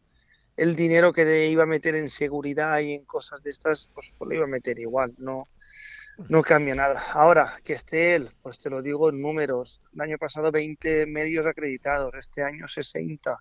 el 0.57 0.77
dinero 0.77 1.13
que 1.13 1.49
iba 1.49 1.65
a 1.65 1.67
meter 1.67 1.95
en 1.95 2.09
seguridad 2.11 2.81
y 2.81 2.95
en 2.95 3.05
cosas 3.07 3.43
de 3.43 3.51
estas, 3.51 3.91
pues, 3.95 4.13
pues, 4.19 4.29
lo 4.29 4.35
iba 4.37 4.45
a 4.45 4.49
meter 4.49 4.79
igual, 4.79 5.15
no, 5.19 5.49
no 6.29 6.43
cambia 6.43 6.75
nada. 6.75 7.03
Ahora, 7.13 7.61
que 7.65 7.75
esté 7.75 8.15
él, 8.17 8.31
pues 8.43 8.59
te 8.59 8.71
lo 8.71 8.83
digo 8.83 9.11
en 9.11 9.23
números. 9.23 9.83
El 9.95 10.01
año 10.01 10.19
pasado 10.19 10.51
20 10.51 11.07
medios 11.07 11.47
acreditados, 11.47 12.13
este 12.15 12.43
año 12.43 12.67
60. 12.67 13.39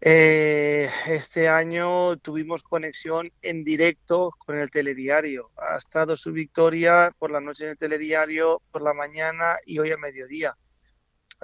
Eh, 0.00 0.88
este 1.08 1.48
año 1.48 2.18
tuvimos 2.18 2.62
conexión 2.62 3.32
en 3.42 3.64
directo 3.64 4.30
con 4.38 4.58
el 4.58 4.70
telediario. 4.70 5.50
Ha 5.56 5.76
estado 5.76 6.16
su 6.16 6.32
victoria 6.32 7.10
por 7.18 7.30
la 7.30 7.40
noche 7.40 7.64
en 7.64 7.70
el 7.70 7.78
telediario, 7.78 8.62
por 8.70 8.82
la 8.82 8.92
mañana 8.92 9.56
y 9.64 9.78
hoy 9.78 9.90
a 9.90 9.96
mediodía. 9.96 10.56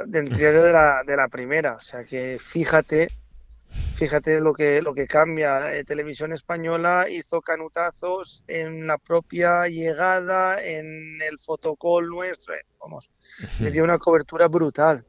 Diario 0.06 0.62
de 0.62 0.72
la, 0.72 1.02
de 1.04 1.16
la 1.16 1.28
primera. 1.28 1.74
O 1.74 1.80
sea 1.80 2.04
que 2.04 2.38
fíjate 2.38 3.08
Fíjate 4.02 4.40
lo 4.40 4.52
que, 4.52 4.82
lo 4.82 4.94
que 4.94 5.06
cambia. 5.06 5.76
Eh, 5.76 5.84
Televisión 5.84 6.32
Española 6.32 7.06
hizo 7.08 7.40
canutazos 7.40 8.42
en 8.48 8.88
la 8.88 8.98
propia 8.98 9.68
llegada, 9.68 10.60
en 10.60 11.22
el 11.22 11.38
fotocall 11.38 12.08
nuestro. 12.08 12.52
Eh, 12.52 12.62
vamos, 12.80 13.12
le 13.60 13.70
dio 13.70 13.84
una 13.84 13.98
cobertura 13.98 14.48
brutal. 14.48 15.04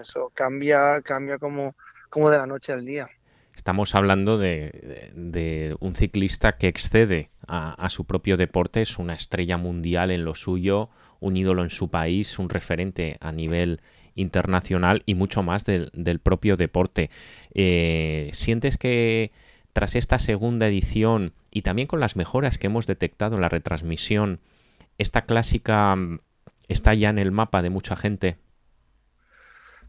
eso 0.00 0.32
cambia, 0.32 1.02
cambia 1.02 1.36
como, 1.36 1.76
como 2.08 2.30
de 2.30 2.38
la 2.38 2.46
noche 2.46 2.72
al 2.72 2.86
día. 2.86 3.06
Estamos 3.54 3.94
hablando 3.94 4.38
de, 4.38 5.76
un 5.80 5.94
ciclista 5.94 6.56
que 6.56 6.68
excede 6.68 7.28
a, 7.46 7.86
su 7.90 8.06
propio 8.06 8.38
deporte, 8.38 8.80
es 8.80 8.98
una 8.98 9.12
estrella 9.12 9.58
mundial 9.58 10.10
en 10.10 10.24
lo 10.24 10.34
suyo, 10.34 10.88
un 11.20 11.36
ídolo 11.36 11.62
en 11.62 11.70
su 11.70 11.90
país, 11.90 12.38
un 12.38 12.48
referente 12.48 13.16
a 13.20 13.32
nivel 13.32 13.80
internacional 14.14 15.02
y 15.06 15.14
mucho 15.14 15.42
más 15.42 15.64
del, 15.64 16.20
propio 16.22 16.56
deporte. 16.56 17.10
Eh, 17.54 18.30
¿Sientes 18.32 18.78
que 18.78 19.30
tras 19.72 19.94
esta 19.94 20.18
segunda 20.18 20.66
edición 20.66 21.32
y 21.50 21.62
también 21.62 21.86
con 21.86 22.00
las 22.00 22.16
mejoras 22.16 22.58
que 22.58 22.66
hemos 22.66 22.86
detectado 22.86 23.36
en 23.36 23.42
la 23.42 23.48
retransmisión, 23.48 24.40
esta 24.98 25.26
clásica 25.26 25.94
mm, 25.94 26.20
está 26.68 26.94
ya 26.94 27.10
en 27.10 27.18
el 27.18 27.30
mapa 27.30 27.62
de 27.62 27.70
mucha 27.70 27.94
gente? 27.94 28.38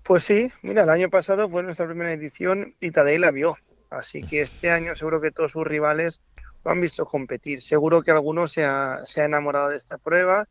Pues 0.03 0.24
sí, 0.24 0.51
mira, 0.62 0.84
el 0.84 0.89
año 0.89 1.10
pasado 1.10 1.50
fue 1.50 1.63
nuestra 1.63 1.86
primera 1.86 2.13
edición 2.13 2.75
y 2.79 2.91
Tadei 2.91 3.17
la 3.17 3.31
vio. 3.31 3.57
Así 3.89 4.24
que 4.24 4.41
este 4.41 4.72
año 4.72 4.96
seguro 4.96 5.22
que 5.22 5.31
todos 5.31 5.53
sus 5.53 5.65
rivales 5.65 6.22
lo 6.63 6.72
han 6.72 6.81
visto 6.81 7.05
competir. 7.05 7.62
Seguro 7.62 8.03
que 8.03 8.12
alguno 8.12 8.48
se 8.48 8.65
ha, 8.65 9.01
se 9.05 9.22
ha 9.22 9.25
enamorado 9.25 9.69
de 9.69 9.77
esta 9.77 9.98
prueba, 9.98 10.48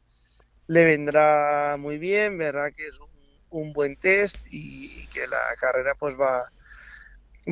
le 0.68 0.84
vendrá 0.84 1.76
muy 1.78 1.98
bien, 1.98 2.38
verá 2.38 2.70
que 2.70 2.86
es 2.86 2.98
un, 3.50 3.72
buen 3.72 3.96
test 3.96 4.36
y, 4.50 5.06
que 5.08 5.26
la 5.26 5.54
carrera 5.58 5.94
pues 5.98 6.14
va, 6.20 6.50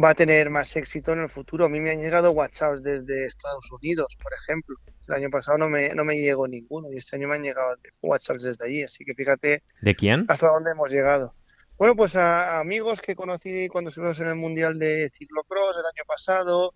va 0.02 0.10
a 0.10 0.14
tener 0.14 0.50
más 0.50 0.76
éxito 0.76 1.12
en 1.12 1.20
el 1.20 1.30
futuro. 1.30 1.64
A 1.64 1.68
mí 1.68 1.80
me 1.80 1.92
han 1.92 2.00
llegado 2.00 2.32
WhatsApps 2.32 2.82
desde 2.82 3.24
Estados 3.24 3.70
Unidos, 3.72 4.14
por 4.22 4.32
ejemplo. 4.34 4.76
El 5.08 5.14
año 5.14 5.30
pasado 5.30 5.56
no 5.56 5.68
me, 5.68 5.94
no 5.94 6.04
me 6.04 6.18
llegó 6.18 6.46
ninguno 6.46 6.92
y 6.92 6.96
este 6.96 7.16
año 7.16 7.28
me 7.28 7.36
han 7.36 7.42
llegado 7.42 7.76
WhatsApps 8.02 8.42
desde 8.42 8.64
allí. 8.66 8.82
Así 8.82 9.04
que 9.04 9.14
fíjate. 9.14 9.62
¿De 9.80 9.94
quién? 9.94 10.26
Hasta 10.28 10.48
dónde 10.48 10.72
hemos 10.72 10.90
llegado. 10.90 11.34
Bueno, 11.78 11.96
pues 11.96 12.16
a, 12.16 12.60
amigos 12.60 13.00
que 13.00 13.16
conocí 13.16 13.68
cuando 13.68 13.88
estuvimos 13.88 14.20
en 14.20 14.28
el 14.28 14.36
Mundial 14.36 14.74
de 14.74 15.10
Ciclocross 15.10 15.78
el 15.78 15.86
año 15.86 16.04
pasado, 16.06 16.74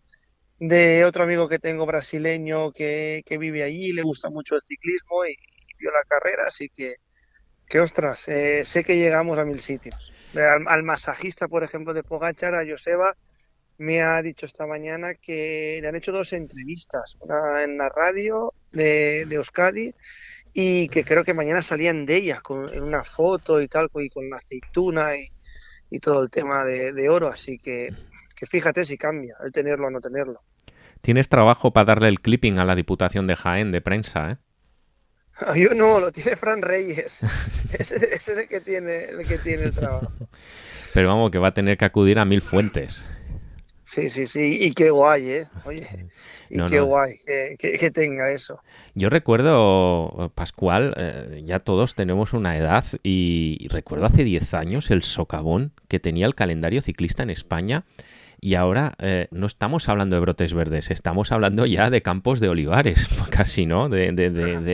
de 0.58 1.04
otro 1.04 1.22
amigo 1.24 1.48
que 1.48 1.58
tengo 1.58 1.86
brasileño 1.86 2.72
que, 2.72 3.22
que 3.26 3.38
vive 3.38 3.62
allí, 3.62 3.92
le 3.92 4.02
gusta 4.02 4.28
mucho 4.28 4.56
el 4.56 4.62
ciclismo 4.62 5.24
y, 5.24 5.36
la 5.84 6.02
carrera, 6.06 6.44
así 6.46 6.68
que, 6.68 6.96
que 7.66 7.80
ostras, 7.80 8.28
eh, 8.28 8.64
sé 8.64 8.84
que 8.84 8.96
llegamos 8.96 9.38
a 9.38 9.44
mil 9.44 9.60
sitios. 9.60 10.12
Al, 10.34 10.82
masajista, 10.82 11.48
por 11.48 11.64
ejemplo, 11.64 11.94
de 11.94 12.02
Pogachar, 12.02 12.54
a 12.54 12.66
Joseba, 12.68 13.16
me 13.78 14.02
ha 14.02 14.20
dicho 14.22 14.44
esta 14.44 14.66
mañana 14.66 15.14
que 15.14 15.78
le 15.80 15.88
han 15.88 15.96
hecho 15.96 16.12
dos 16.12 16.32
entrevistas, 16.32 17.16
una 17.20 17.62
en 17.62 17.78
la 17.78 17.88
radio 17.88 18.52
de, 18.72 19.24
de 19.26 19.36
Euskadi 19.36 19.94
y 20.52 20.88
que 20.88 21.04
creo 21.04 21.24
que 21.24 21.34
mañana 21.34 21.62
salían 21.62 22.04
de 22.04 22.16
ella 22.16 22.40
con, 22.40 22.72
en 22.74 22.82
una 22.82 23.04
foto 23.04 23.60
y 23.60 23.68
tal, 23.68 23.88
y 23.94 24.10
con 24.10 24.28
la 24.28 24.38
aceituna 24.38 25.16
y, 25.16 25.30
y 25.90 26.00
todo 26.00 26.22
el 26.22 26.30
tema 26.30 26.64
de, 26.64 27.08
oro, 27.08 27.28
así 27.28 27.58
que, 27.58 27.92
que 28.36 28.46
fíjate 28.46 28.84
si 28.84 28.98
cambia 28.98 29.36
el 29.44 29.52
tenerlo 29.52 29.86
o 29.86 29.90
no 29.90 30.00
tenerlo. 30.00 30.42
Tienes 31.00 31.28
trabajo 31.28 31.72
para 31.72 31.86
darle 31.86 32.08
el 32.08 32.20
clipping 32.20 32.58
a 32.58 32.64
la 32.64 32.74
Diputación 32.74 33.26
de 33.26 33.36
Jaén 33.36 33.70
de 33.70 33.80
prensa, 33.80 34.32
¿eh? 34.32 34.36
Yo 35.56 35.74
no, 35.74 36.00
lo 36.00 36.12
tiene 36.12 36.36
Fran 36.36 36.62
Reyes. 36.62 37.20
ese, 37.78 38.14
es 38.14 38.28
el 38.28 38.48
que 38.48 38.60
tiene 38.60 39.04
el 39.04 39.26
que 39.26 39.38
tiene 39.38 39.64
el 39.64 39.74
trabajo. 39.74 40.12
Pero 40.94 41.08
vamos, 41.08 41.30
que 41.30 41.38
va 41.38 41.48
a 41.48 41.54
tener 41.54 41.76
que 41.76 41.84
acudir 41.84 42.18
a 42.18 42.24
mil 42.24 42.42
fuentes. 42.42 43.04
Sí, 43.84 44.10
sí, 44.10 44.26
sí, 44.26 44.58
y 44.60 44.72
qué 44.74 44.90
guay, 44.90 45.30
¿eh? 45.30 45.46
Oye, 45.64 45.86
y 46.50 46.62
qué 46.66 46.80
guay 46.80 47.18
que, 47.24 47.90
tenga 47.90 48.30
eso. 48.30 48.60
Yo 48.94 49.08
recuerdo, 49.08 50.30
Pascual, 50.34 50.92
eh, 50.98 51.42
ya 51.46 51.60
todos 51.60 51.94
tenemos 51.94 52.34
una 52.34 52.58
edad 52.58 52.84
y, 53.02 53.66
recuerdo 53.70 54.04
hace 54.04 54.24
10 54.24 54.52
años 54.52 54.90
el 54.90 55.02
socavón 55.02 55.72
que 55.88 56.00
tenía 56.00 56.26
el 56.26 56.34
calendario 56.34 56.82
ciclista 56.82 57.22
en 57.22 57.30
España 57.30 57.84
y 58.40 58.54
ahora 58.54 58.94
eh, 58.98 59.28
no 59.30 59.46
estamos 59.46 59.88
hablando 59.88 60.16
de 60.16 60.20
brotes 60.20 60.54
verdes, 60.54 60.90
estamos 60.90 61.32
hablando 61.32 61.66
ya 61.66 61.90
de 61.90 62.02
campos 62.02 62.40
de 62.40 62.48
olivares, 62.48 63.08
casi, 63.30 63.66
¿no? 63.66 63.88
De, 63.88 64.12
de, 64.12 64.30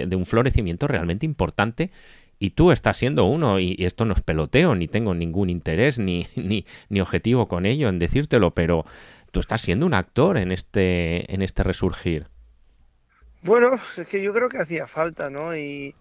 de, 0.06 0.16
un 0.16 0.26
florecimiento 0.26 0.87
realmente 0.87 1.26
importante 1.26 1.90
y 2.38 2.50
tú 2.50 2.73
estás 2.73 2.97
siendo 2.97 3.25
uno 3.25 3.59
y, 3.59 3.76
esto 3.78 4.04
no 4.04 4.12
es 4.12 4.21
peloteo, 4.21 4.75
ni 4.75 4.88
tengo 4.88 5.14
ningún 5.14 5.50
interés 5.50 5.99
ni, 5.99 6.26
ni, 6.37 6.66
ni, 6.88 7.00
objetivo 7.00 7.49
con 7.49 7.66
ello 7.66 7.88
en 7.88 7.99
decírtelo, 7.99 8.52
pero 8.52 8.85
tú 9.30 9.40
estás 9.40 9.62
siendo 9.62 9.87
un 9.87 9.94
actor 9.94 10.37
en 10.37 10.52
este, 10.52 11.33
en 11.33 11.42
este 11.42 11.62
resurgir. 11.62 12.26
Bueno, 13.42 13.78
es 13.99 14.06
que 14.06 14.23
yo 14.23 14.33
creo 14.33 14.49
que 14.49 14.59
hacía 14.59 14.87
falta, 14.87 15.28
¿no? 15.28 15.56
Y, 15.56 15.94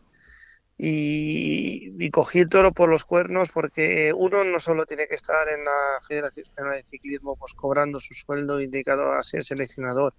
y, 0.77 2.09
cogí 2.11 2.39
el 2.39 2.49
toro 2.49 2.73
por 2.73 2.89
los 2.89 3.05
cuernos 3.05 3.49
porque 3.51 4.13
uno 4.13 4.43
no 4.43 4.59
solo 4.59 4.85
tiene 4.85 5.07
que 5.07 5.15
estar 5.15 5.47
en 5.49 5.63
la 5.63 5.99
Federación 6.07 6.45
Española 6.45 6.75
de 6.75 6.83
Ciclismo 6.83 7.35
pues 7.35 7.53
cobrando 7.53 7.99
su 7.99 8.13
sueldo 8.13 8.61
indicado 8.61 9.13
a 9.13 9.23
ser 9.23 9.43
seleccionador. 9.43 10.13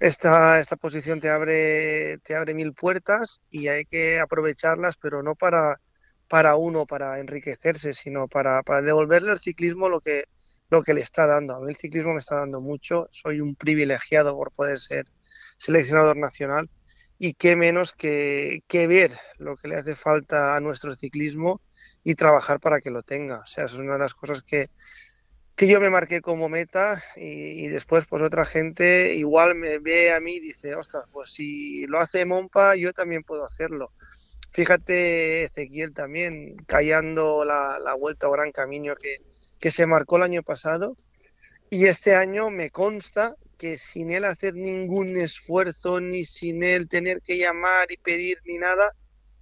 Esta, 0.00 0.60
esta 0.60 0.76
posición 0.76 1.20
te 1.20 1.28
abre, 1.30 2.18
te 2.18 2.36
abre 2.36 2.54
mil 2.54 2.72
puertas 2.72 3.42
y 3.50 3.68
hay 3.68 3.84
que 3.84 4.20
aprovecharlas, 4.20 4.96
pero 4.96 5.22
no 5.22 5.34
para, 5.34 5.80
para 6.28 6.56
uno, 6.56 6.86
para 6.86 7.18
enriquecerse, 7.18 7.92
sino 7.92 8.28
para, 8.28 8.62
para 8.62 8.82
devolverle 8.82 9.32
al 9.32 9.40
ciclismo 9.40 9.88
lo 9.88 10.00
que, 10.00 10.24
lo 10.70 10.82
que 10.82 10.94
le 10.94 11.00
está 11.00 11.26
dando. 11.26 11.56
A 11.56 11.60
mí 11.60 11.70
el 11.70 11.76
ciclismo 11.76 12.12
me 12.12 12.20
está 12.20 12.36
dando 12.36 12.60
mucho, 12.60 13.08
soy 13.10 13.40
un 13.40 13.54
privilegiado 13.56 14.36
por 14.36 14.52
poder 14.52 14.78
ser 14.78 15.06
seleccionador 15.58 16.16
nacional 16.16 16.70
y 17.18 17.34
qué 17.34 17.56
menos 17.56 17.92
que, 17.92 18.62
que, 18.68 18.86
ver 18.86 19.12
lo 19.38 19.56
que 19.56 19.68
le 19.68 19.76
hace 19.76 19.96
falta 19.96 20.54
a 20.54 20.60
nuestro 20.60 20.94
ciclismo 20.94 21.60
y 22.04 22.14
trabajar 22.14 22.60
para 22.60 22.80
que 22.80 22.90
lo 22.90 23.02
tenga. 23.02 23.40
O 23.40 23.46
sea, 23.46 23.64
es 23.64 23.74
una 23.74 23.94
de 23.94 23.98
las 23.98 24.14
cosas 24.14 24.42
que, 24.42 24.70
que 25.56 25.66
yo 25.66 25.80
me 25.80 25.90
marqué 25.90 26.20
como 26.20 26.48
meta 26.48 27.02
y, 27.16 27.66
después 27.66 28.06
pues 28.06 28.22
otra 28.22 28.44
gente 28.44 29.14
igual 29.14 29.56
me 29.56 29.78
ve 29.78 30.12
a 30.12 30.20
mí 30.20 30.36
y 30.36 30.40
dice, 30.40 30.76
ostras, 30.76 31.06
pues 31.10 31.30
si 31.30 31.86
lo 31.88 31.98
hace 31.98 32.24
Mompa, 32.24 32.76
yo 32.76 32.92
también 32.92 33.24
puedo 33.24 33.44
hacerlo. 33.44 33.92
Fíjate 34.52 35.44
Ezequiel 35.44 35.92
también 35.92 36.56
callando 36.66 37.44
la, 37.44 37.78
la 37.84 37.94
vuelta 37.94 38.28
o 38.28 38.32
gran 38.32 38.52
camino 38.52 38.94
que, 38.94 39.18
que 39.58 39.70
se 39.70 39.86
marcó 39.86 40.16
el 40.16 40.22
año 40.22 40.42
pasado 40.44 40.96
y 41.70 41.86
este 41.86 42.14
año 42.14 42.50
me 42.50 42.70
consta 42.70 43.34
que 43.58 43.76
sin 43.76 44.10
él 44.10 44.24
hacer 44.24 44.54
ningún 44.54 45.20
esfuerzo, 45.20 46.00
ni 46.00 46.24
sin 46.24 46.62
él 46.62 46.88
tener 46.88 47.20
que 47.20 47.36
llamar 47.36 47.90
y 47.90 47.96
pedir 47.96 48.38
ni 48.46 48.56
nada, 48.56 48.94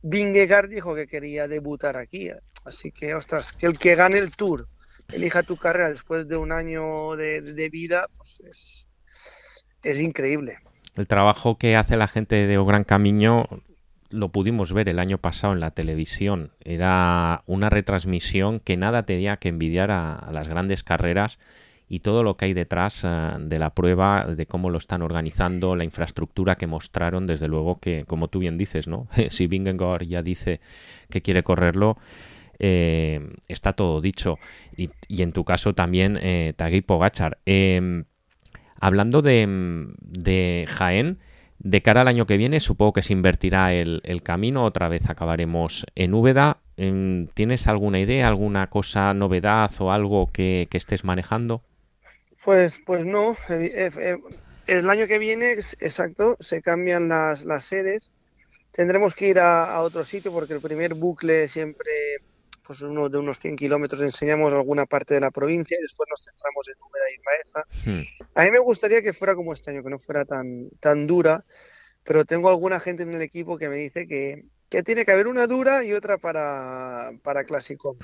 Vingegaard 0.03 0.69
dijo 0.69 0.95
que 0.95 1.07
quería 1.07 1.47
debutar 1.47 1.97
aquí. 1.97 2.31
Así 2.65 2.91
que, 2.91 3.15
ostras, 3.15 3.53
que 3.53 3.67
el 3.67 3.79
que 3.79 3.95
gane 3.95 4.19
el 4.19 4.35
Tour 4.35 4.67
elija 5.13 5.43
tu 5.43 5.57
carrera 5.57 5.91
después 5.91 6.27
de 6.27 6.37
un 6.37 6.51
año 6.51 7.15
de, 7.15 7.69
vida, 7.71 8.07
pues 8.17 8.41
es, 8.49 8.89
es, 9.83 10.01
increíble. 10.01 10.59
El 10.97 11.07
trabajo 11.07 11.59
que 11.59 11.77
hace 11.77 11.97
la 11.97 12.09
gente 12.09 12.47
de 12.47 12.59
O 12.59 12.65
Gran 12.65 12.85
Camino 12.85 13.47
lo 14.09 14.31
pudimos 14.31 14.73
ver 14.73 14.89
el 14.89 14.99
año 14.99 15.19
pasado 15.19 15.53
en 15.53 15.61
la 15.61 15.73
televisión. 15.73 16.53
Era 16.65 17.43
una 17.47 17.69
retransmisión 17.69 18.61
que 18.61 18.77
nada 18.77 19.05
tenía 19.05 19.37
que 19.37 19.49
envidiar 19.49 19.91
a 19.91 20.31
las 20.33 20.49
grandes 20.49 20.83
carreras 20.83 21.39
y 21.89 22.01
todo 22.01 22.23
lo 22.23 22.37
que 22.37 22.47
hay 22.47 22.55
detrás 22.55 23.05
eh, 23.05 23.09
de 23.39 23.59
la 23.59 23.71
prueba, 23.71 24.27
de 24.27 24.47
cómo 24.47 24.71
lo 24.71 24.79
están 24.79 25.03
organizando, 25.03 25.77
la 25.77 25.85
infraestructura 25.85 26.57
que 26.57 26.67
mostraron, 26.67 27.27
desde 27.27 27.49
luego 27.49 27.79
que, 27.79 28.05
como 28.07 28.29
tú 28.29 28.41
bien 28.41 28.59
dices, 28.59 28.89
¿no? 28.89 29.09
si 29.31 29.47
Vingegaard 29.47 30.05
ya 30.05 30.23
dice 30.23 30.61
que 31.11 31.23
quiere 31.23 31.43
correrlo, 31.43 31.97
eh, 32.59 33.21
está 33.49 33.75
todo 33.75 34.01
dicho. 34.01 34.39
Y, 34.77 34.91
en 35.23 35.33
tu 35.33 35.45
caso 35.45 35.75
también, 35.75 36.19
eh, 36.21 36.55
Tagui. 36.57 36.85
Em, 37.45 38.05
hablando 38.81 39.23
de, 39.23 39.47
de, 40.01 40.65
Jaén, 40.69 41.19
de 41.59 41.83
cara 41.83 42.01
al 42.01 42.09
año 42.09 42.27
que 42.27 42.37
viene, 42.37 42.61
supongo 42.61 42.95
que 42.95 43.03
se 43.03 43.13
invertirá 43.13 43.73
el, 43.75 44.23
camino, 44.25 44.65
otra 44.65 44.89
vez 44.89 45.09
acabaremos 45.09 45.87
en 45.95 46.15
Úbeda. 46.15 46.59
Em, 46.77 47.29
¿Tienes 47.29 47.69
alguna 47.69 48.01
idea, 48.01 48.27
alguna 48.27 48.69
cosa, 48.69 49.15
novedad 49.15 49.71
o 49.79 49.93
algo 49.93 50.31
que, 50.33 50.67
que 50.71 50.79
estés 50.79 51.05
manejando? 51.05 51.63
Pues, 52.47 52.81
pues 52.87 53.05
no. 53.05 53.37
Eh, 53.49 53.91
eh, 53.99 54.19
el 54.69 54.89
año 54.89 55.09
que 55.09 55.19
viene, 55.19 55.55
exacto, 55.81 56.37
se 56.39 56.63
cambian 56.63 57.09
las, 57.09 57.45
las 57.45 57.65
sedes. 57.65 58.13
Tendremos 58.71 59.15
que 59.15 59.27
ir 59.27 59.41
a, 59.41 59.81
otro 59.81 60.05
sitio 60.05 60.31
porque 60.31 60.55
el 60.55 60.61
primer 60.61 60.95
bucle 60.95 61.49
siempre, 61.49 61.91
pues 62.65 62.83
uno 62.83 63.09
de 63.09 63.19
unos 63.19 63.41
100 63.41 63.57
kilómetros, 63.57 64.01
enseñamos 64.01 64.53
alguna 64.53 64.87
parte 64.87 65.15
de 65.15 65.21
la 65.21 65.33
provincia 65.33 65.77
y 65.77 65.83
después 65.83 66.09
nos 66.09 66.23
centramos 66.23 66.69
en 66.69 66.75
Úbeda 66.81 67.11
y 67.11 67.19
Maeza. 67.25 67.65
Hmm. 67.85 68.29
A 68.37 68.45
mí 68.45 68.51
me 68.53 68.61
gustaría 68.61 69.03
que 69.03 69.13
fuera 69.13 69.35
como 69.35 69.53
este 69.53 69.73
año, 69.73 69.83
que 69.83 69.91
no 69.91 69.99
fuera 69.99 70.25
tan, 70.25 70.71
tan 70.79 71.09
dura, 71.09 71.45
pero 72.05 72.25
tengo 72.25 72.49
alguna 72.49 72.79
gente 72.79 73.03
en 73.03 73.13
el 73.13 73.23
equipo 73.23 73.59
que 73.59 73.69
me 73.69 73.79
dice 73.79 74.07
que, 74.07 74.45
que 74.69 74.83
tiene 74.83 75.05
que 75.05 75.13
haber 75.13 75.29
una 75.29 75.47
dura 75.47 75.85
y 75.85 75.93
otra 75.93 76.19
para, 76.19 77.13
para 77.23 77.45
clásico. 77.45 77.97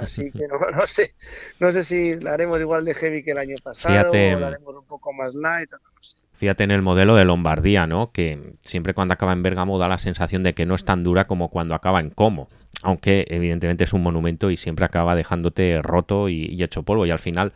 Así 0.00 0.30
que 0.30 0.48
no, 0.48 0.58
no, 0.74 0.86
sé, 0.86 1.14
no 1.60 1.72
sé 1.72 1.84
si 1.84 2.18
la 2.20 2.32
haremos 2.32 2.60
igual 2.60 2.84
de 2.84 2.94
heavy 2.94 3.22
que 3.22 3.32
el 3.32 3.38
año 3.38 3.56
pasado 3.62 4.10
o 4.10 4.14
la 4.14 4.48
haremos 4.48 4.74
un 4.74 4.86
poco 4.86 5.12
más 5.12 5.34
light, 5.34 5.70
no 5.70 5.78
sé. 6.00 6.16
Fíjate 6.36 6.64
en 6.64 6.70
el 6.70 6.82
modelo 6.82 7.16
de 7.16 7.24
Lombardía, 7.24 7.86
¿no? 7.86 8.12
Que 8.12 8.52
siempre 8.60 8.92
cuando 8.92 9.14
acaba 9.14 9.32
en 9.32 9.42
Bergamo 9.42 9.78
da 9.78 9.88
la 9.88 9.96
sensación 9.96 10.42
de 10.42 10.52
que 10.52 10.66
no 10.66 10.74
es 10.74 10.84
tan 10.84 11.02
dura 11.02 11.26
como 11.26 11.48
cuando 11.48 11.74
acaba 11.74 12.00
en 12.00 12.10
Como. 12.10 12.48
aunque 12.82 13.24
evidentemente 13.30 13.84
es 13.84 13.94
un 13.94 14.02
monumento 14.02 14.50
y 14.50 14.58
siempre 14.58 14.84
acaba 14.84 15.14
dejándote 15.14 15.80
roto 15.82 16.28
y, 16.28 16.62
hecho 16.62 16.82
polvo 16.82 17.06
y 17.06 17.10
al 17.10 17.18
final 17.18 17.54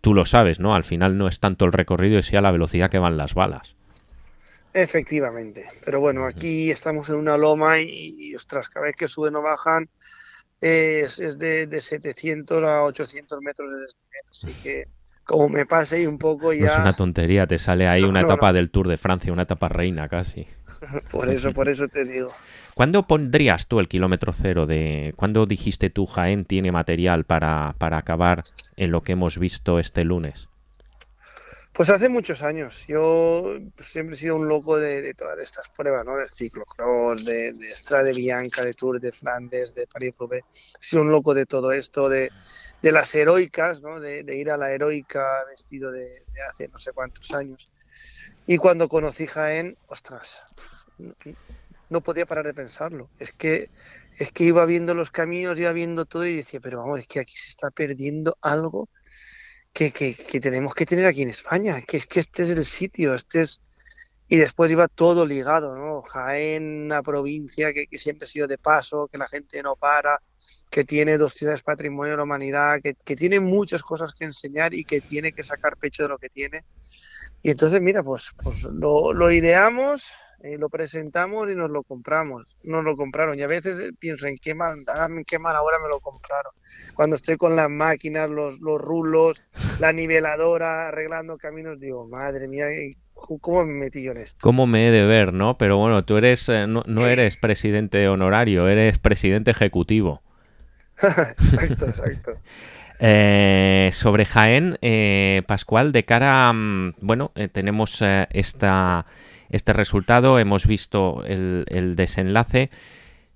tú 0.00 0.14
lo 0.14 0.24
sabes, 0.24 0.58
¿no? 0.58 0.74
Al 0.74 0.82
final 0.82 1.16
no 1.16 1.28
es 1.28 1.38
tanto 1.38 1.64
el 1.64 1.72
recorrido 1.72 2.18
y 2.18 2.24
sea 2.24 2.40
la 2.40 2.50
velocidad 2.50 2.90
que 2.90 2.98
van 2.98 3.16
las 3.16 3.34
balas. 3.34 3.76
Efectivamente, 4.80 5.66
pero 5.84 5.98
bueno, 5.98 6.24
aquí 6.24 6.70
estamos 6.70 7.08
en 7.08 7.16
una 7.16 7.36
loma 7.36 7.80
y, 7.80 8.32
ostras, 8.36 8.68
cada 8.68 8.86
vez 8.86 8.94
que 8.94 9.08
suben 9.08 9.34
o 9.34 9.42
bajan 9.42 9.88
es, 10.60 11.16
de, 11.18 11.80
700 11.80 12.62
a 12.62 12.84
800 12.84 13.40
metros 13.40 13.72
de 13.72 13.76
desnivel, 13.80 14.22
así 14.30 14.62
que 14.62 14.84
como 15.24 15.48
me 15.48 15.66
pase 15.66 16.02
y 16.02 16.06
un 16.06 16.16
poco 16.16 16.52
ya... 16.52 16.66
No 16.66 16.72
es 16.72 16.78
una 16.78 16.92
tontería, 16.92 17.48
te 17.48 17.58
sale 17.58 17.88
ahí 17.88 18.02
una 18.04 18.20
etapa 18.20 18.52
del 18.52 18.70
Tour 18.70 18.86
de 18.86 18.98
Francia, 18.98 19.32
una 19.32 19.42
etapa 19.42 19.68
reina 19.68 20.08
casi. 20.08 20.46
por 21.10 21.28
eso, 21.28 21.52
por 21.52 21.68
eso 21.68 21.88
te 21.88 22.04
digo. 22.04 22.32
¿Cuándo 22.74 23.02
pondrías 23.08 23.66
tú 23.66 23.80
el 23.80 23.88
kilómetro 23.88 24.32
cero 24.32 24.66
de... 24.66 25.12
¿Cuándo 25.16 25.44
dijiste 25.46 25.90
tú 25.90 26.06
Jaén 26.06 26.44
tiene 26.44 26.70
material 26.70 27.24
para, 27.24 27.74
para 27.78 27.98
acabar 27.98 28.44
en 28.76 28.92
lo 28.92 29.02
que 29.02 29.12
hemos 29.12 29.40
visto 29.40 29.80
este 29.80 30.04
lunes? 30.04 30.48
Pues 31.78 31.90
hace 31.90 32.08
muchos 32.08 32.42
años. 32.42 32.84
Yo 32.88 33.56
siempre 33.78 34.16
he 34.16 34.18
sido 34.18 34.34
un 34.34 34.48
loco 34.48 34.78
de, 34.78 35.14
todas 35.14 35.38
estas 35.38 35.68
pruebas, 35.68 36.04
¿no? 36.04 36.16
De 36.16 36.26
ciclocross, 36.28 37.24
de, 37.24 37.52
de 37.52 38.12
Bianca, 38.12 38.64
de 38.64 38.74
Tour 38.74 38.98
de 38.98 39.12
Flandes, 39.12 39.76
de 39.76 39.86
Paris-Roubaix. 39.86 40.44
He 40.80 40.84
sido 40.84 41.02
un 41.02 41.12
loco 41.12 41.34
de 41.34 41.46
todo 41.46 41.70
esto, 41.70 42.08
de, 42.08 42.32
las 42.82 43.14
heroicas, 43.14 43.80
¿no? 43.80 44.00
De, 44.00 44.24
ir 44.34 44.50
a 44.50 44.56
la 44.56 44.72
heroica 44.72 45.44
vestido 45.48 45.92
de, 45.92 46.24
hace 46.50 46.66
no 46.66 46.78
sé 46.78 46.90
cuántos 46.90 47.30
años. 47.30 47.70
Y 48.44 48.56
cuando 48.56 48.88
conocí 48.88 49.28
Jaén, 49.28 49.78
ostras, 49.86 50.42
no, 51.90 52.00
podía 52.00 52.26
parar 52.26 52.44
de 52.44 52.54
pensarlo. 52.54 53.08
Es 53.20 53.30
que, 53.30 53.70
es 54.18 54.32
que 54.32 54.42
iba 54.42 54.66
viendo 54.66 54.94
los 54.94 55.12
caminos, 55.12 55.60
iba 55.60 55.70
viendo 55.70 56.06
todo 56.06 56.26
y 56.26 56.34
decía, 56.34 56.58
pero 56.58 56.78
vamos, 56.78 56.98
es 56.98 57.06
que 57.06 57.20
aquí 57.20 57.36
se 57.36 57.50
está 57.50 57.70
perdiendo 57.70 58.36
algo 58.40 58.88
que, 59.92 60.14
que, 60.14 60.40
tenemos 60.40 60.74
que 60.74 60.86
tener 60.86 61.06
aquí 61.06 61.22
en 61.22 61.28
España, 61.28 61.80
que 61.82 61.98
es 61.98 62.06
que 62.06 62.20
este 62.20 62.42
es 62.42 62.50
el 62.50 62.64
sitio, 62.64 63.14
este 63.14 63.42
es... 63.42 63.60
Y 64.28 64.36
después 64.36 64.70
iba 64.70 64.88
todo 64.88 65.24
ligado, 65.24 65.74
¿no? 65.76 66.02
Jaén, 66.02 66.84
una 66.84 67.02
provincia 67.02 67.72
que, 67.72 67.86
que 67.86 67.96
siempre 67.96 68.24
ha 68.24 68.28
sido 68.28 68.46
de 68.46 68.58
paso, 68.58 69.08
que 69.08 69.16
la 69.16 69.28
gente 69.28 69.62
no 69.62 69.76
para, 69.76 70.20
que 70.70 70.84
tiene 70.84 71.16
dos 71.16 71.34
ciudades 71.34 71.62
patrimonio 71.62 72.12
de 72.12 72.16
la 72.18 72.22
humanidad, 72.24 72.80
que, 72.82 72.94
tiene 73.16 73.40
muchas 73.40 73.82
cosas 73.82 74.14
que 74.14 74.24
enseñar 74.24 74.74
y 74.74 74.84
que 74.84 75.00
tiene 75.00 75.32
que 75.32 75.42
sacar 75.42 75.76
pecho 75.76 76.02
de 76.02 76.10
lo 76.10 76.18
que 76.18 76.28
tiene. 76.28 76.64
Y 77.42 77.50
entonces, 77.50 77.80
mira, 77.80 78.02
pues, 78.02 78.32
pues 78.42 78.64
lo, 78.64 79.30
ideamos, 79.30 80.12
eh, 80.40 80.56
lo 80.58 80.68
presentamos 80.68 81.50
y 81.50 81.54
nos 81.54 81.70
lo 81.70 81.82
compramos. 81.82 82.46
Nos 82.62 82.84
lo 82.84 82.96
compraron. 82.96 83.38
Y 83.38 83.42
a 83.42 83.46
veces 83.46 83.78
eh, 83.78 83.92
pienso 83.98 84.26
en 84.26 84.36
qué 84.36 84.54
mal, 84.54 84.84
en 85.08 85.24
qué 85.24 85.38
mal 85.38 85.56
ahora 85.56 85.78
me 85.80 85.88
lo 85.88 86.00
compraron. 86.00 86.52
Cuando 86.94 87.16
estoy 87.16 87.36
con 87.36 87.56
las 87.56 87.68
máquinas, 87.68 88.30
los, 88.30 88.60
los 88.60 88.80
rulos, 88.80 89.42
la 89.80 89.92
niveladora, 89.92 90.88
arreglando 90.88 91.38
caminos, 91.38 91.80
digo, 91.80 92.06
madre 92.08 92.48
mía, 92.48 92.66
¿Cómo 93.40 93.64
me 93.64 93.72
metí 93.72 94.02
yo 94.02 94.12
en 94.12 94.18
esto? 94.18 94.38
¿Cómo 94.40 94.66
me 94.66 94.88
he 94.88 94.90
de 94.90 95.04
ver, 95.04 95.32
no? 95.32 95.58
Pero 95.58 95.76
bueno, 95.76 96.04
tú 96.04 96.16
eres, 96.16 96.48
eh, 96.48 96.66
no, 96.66 96.82
no 96.86 97.06
eres 97.06 97.36
presidente 97.36 98.08
honorario, 98.08 98.68
eres 98.68 98.98
presidente 98.98 99.50
ejecutivo. 99.50 100.22
exacto, 101.02 101.86
exacto. 101.86 102.32
Eh, 103.00 103.90
sobre 103.92 104.24
Jaén, 104.24 104.76
eh, 104.82 105.42
Pascual, 105.46 105.92
de 105.92 106.04
cara, 106.04 106.52
mm, 106.52 106.94
bueno, 107.00 107.30
eh, 107.36 107.48
tenemos 107.48 108.02
este 108.30 109.72
resultado, 109.72 110.38
hemos 110.38 110.66
visto 110.66 111.22
el, 111.24 111.94
desenlace, 111.94 112.70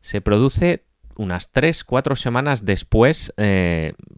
se 0.01 0.21
produce 0.21 0.83
unas 1.17 1.53
tres, 1.53 1.85
cuatro 1.85 2.17
semanas 2.17 2.65
después, 2.65 3.33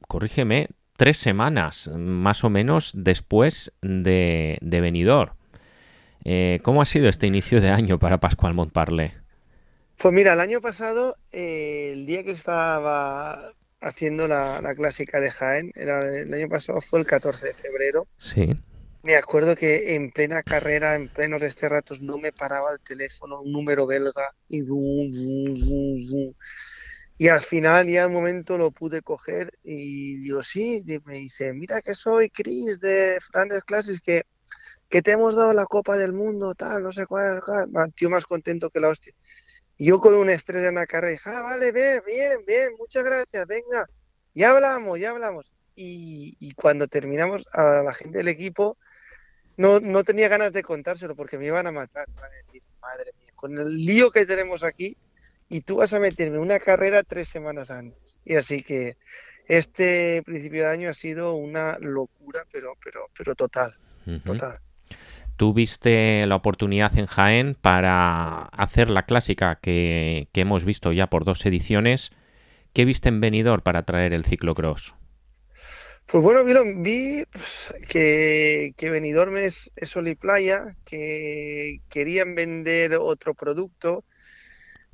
corrígeme, 0.08 0.68
tres 0.96 1.18
semanas 1.18 1.90
más 1.94 2.42
o 2.44 2.50
menos 2.50 2.92
después 2.94 3.72
de, 3.82 4.58
de. 4.62 5.30
¿Cómo 6.62 6.80
ha 6.80 6.86
sido 6.86 7.08
este 7.10 7.26
inicio 7.26 7.60
de 7.60 7.68
año 7.68 7.98
para 7.98 8.18
Pascual 8.18 8.54
Montparle? 8.54 9.12
Pues 9.98 10.14
mira, 10.14 10.32
el 10.32 10.40
año 10.40 10.60
pasado, 10.60 11.16
el 11.32 12.06
día 12.06 12.24
que 12.24 12.32
estaba 12.32 13.52
haciendo 13.84 14.26
la, 14.26 14.74
clásica 14.74 15.20
de 15.20 15.30
Jaén, 15.30 15.72
era, 15.74 16.00
el 16.00 16.32
año 16.32 16.48
pasado 16.48 16.80
fue 16.80 16.98
el 17.00 17.06
14 17.06 17.48
de 17.48 17.54
febrero. 17.54 18.06
Sí. 18.16 18.58
Me 19.02 19.16
acuerdo 19.16 19.54
que 19.54 19.94
en 19.94 20.10
plena 20.10 20.42
carrera, 20.42 20.94
en 20.94 21.08
plenos 21.08 21.42
ratos, 21.60 22.00
no 22.00 22.16
me 22.16 22.32
paraba 22.32 22.72
el 22.72 22.80
teléfono, 22.80 23.42
un 23.42 23.52
número 23.52 23.86
belga, 23.86 24.34
y 24.48 24.62
Y 27.18 27.28
al 27.28 27.42
final 27.42 27.86
ya 27.86 28.06
un 28.06 28.14
momento 28.14 28.56
lo 28.56 28.70
pude 28.70 29.02
coger 29.02 29.52
y 29.62 30.16
digo, 30.20 30.42
sí, 30.42 30.82
y 30.86 30.98
me 31.04 31.18
dice, 31.18 31.52
mira 31.52 31.82
que 31.82 31.94
soy 31.94 32.30
Chris 32.30 32.80
de 32.80 33.18
Flanders 33.20 33.64
Classics, 33.64 34.00
que, 34.00 34.22
que 34.88 35.02
te 35.02 35.12
hemos 35.12 35.36
dado 35.36 35.52
la 35.52 35.66
Copa 35.66 35.98
del 35.98 36.14
Mundo, 36.14 36.54
tal, 36.54 36.82
no 36.82 36.90
sé 36.90 37.04
cuál, 37.06 37.42
cuál. 37.44 37.92
tío 37.94 38.08
más 38.08 38.24
contento 38.24 38.70
que 38.70 38.80
la 38.80 38.88
hostia. 38.88 39.12
Y 39.76 39.86
yo 39.86 40.00
con 40.00 40.14
una 40.14 40.32
estrella 40.32 40.68
en 40.68 40.76
la 40.76 40.86
cara 40.86 41.08
dije, 41.08 41.28
ah, 41.30 41.42
vale, 41.42 41.72
bien, 41.72 42.02
bien, 42.06 42.44
bien, 42.46 42.74
muchas 42.78 43.04
gracias, 43.04 43.46
venga, 43.46 43.88
ya 44.34 44.50
hablamos, 44.50 44.98
ya 45.00 45.10
hablamos. 45.10 45.50
Y, 45.76 46.52
cuando 46.54 46.86
terminamos, 46.86 47.46
a 47.52 47.82
la 47.82 47.92
gente 47.92 48.18
del 48.18 48.28
equipo 48.28 48.76
no, 49.56 49.80
no 49.80 50.04
tenía 50.04 50.28
ganas 50.28 50.52
de 50.52 50.62
contárselo 50.62 51.16
porque 51.16 51.36
me 51.36 51.46
iban 51.46 51.66
a 51.66 51.72
matar. 51.72 52.06
Me 52.08 52.22
a 52.22 52.28
decir, 52.28 52.62
madre 52.80 53.12
mía, 53.18 53.32
con 53.34 53.58
el 53.58 53.76
lío 53.78 54.10
que 54.10 54.26
tenemos 54.26 54.62
aquí 54.62 54.96
y 55.48 55.62
tú 55.62 55.76
vas 55.76 55.92
a 55.92 56.00
meterme 56.00 56.38
una 56.38 56.60
carrera 56.60 57.02
tres 57.02 57.28
semanas 57.28 57.70
antes. 57.70 58.18
Y 58.24 58.36
así 58.36 58.62
que 58.62 58.96
este 59.46 60.22
principio 60.24 60.62
de 60.62 60.70
año 60.70 60.90
ha 60.90 60.94
sido 60.94 61.34
una 61.34 61.78
locura, 61.78 62.44
pero, 62.50 62.74
pero, 62.82 63.08
pero 63.16 63.34
total, 63.34 63.74
total. 64.24 64.60
Tuviste 65.36 66.24
la 66.26 66.36
oportunidad 66.36 66.96
en 66.96 67.06
Jaén 67.06 67.56
para 67.60 68.42
hacer 68.44 68.88
la 68.88 69.04
clásica 69.04 69.58
que, 69.60 70.28
hemos 70.32 70.64
visto 70.64 70.92
ya 70.92 71.08
por 71.08 71.24
dos 71.24 71.44
ediciones. 71.44 72.12
¿Qué 72.72 72.84
viste 72.84 73.08
en 73.08 73.20
Benidorm 73.20 73.62
para 73.62 73.84
traer 73.84 74.12
el 74.12 74.24
ciclocross? 74.24 74.94
Pues 76.06 76.22
bueno, 76.22 76.44
vi, 76.44 77.24
pues, 77.32 77.74
que, 77.88 78.74
que 78.76 78.90
Benidorm 78.90 79.36
es, 79.38 79.72
sol 79.82 80.06
y 80.06 80.14
playa, 80.14 80.76
que 80.84 81.80
querían 81.88 82.34
vender 82.34 82.94
otro 82.96 83.34
producto. 83.34 84.04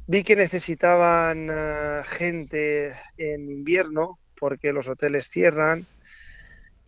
Vi 0.06 0.22
que 0.22 0.36
necesitaban 0.36 1.50
ah, 1.50 2.02
gente 2.06 2.94
en 3.18 3.48
invierno 3.48 4.18
porque 4.38 4.72
los 4.72 4.88
hoteles 4.88 5.28
cierran 5.28 5.86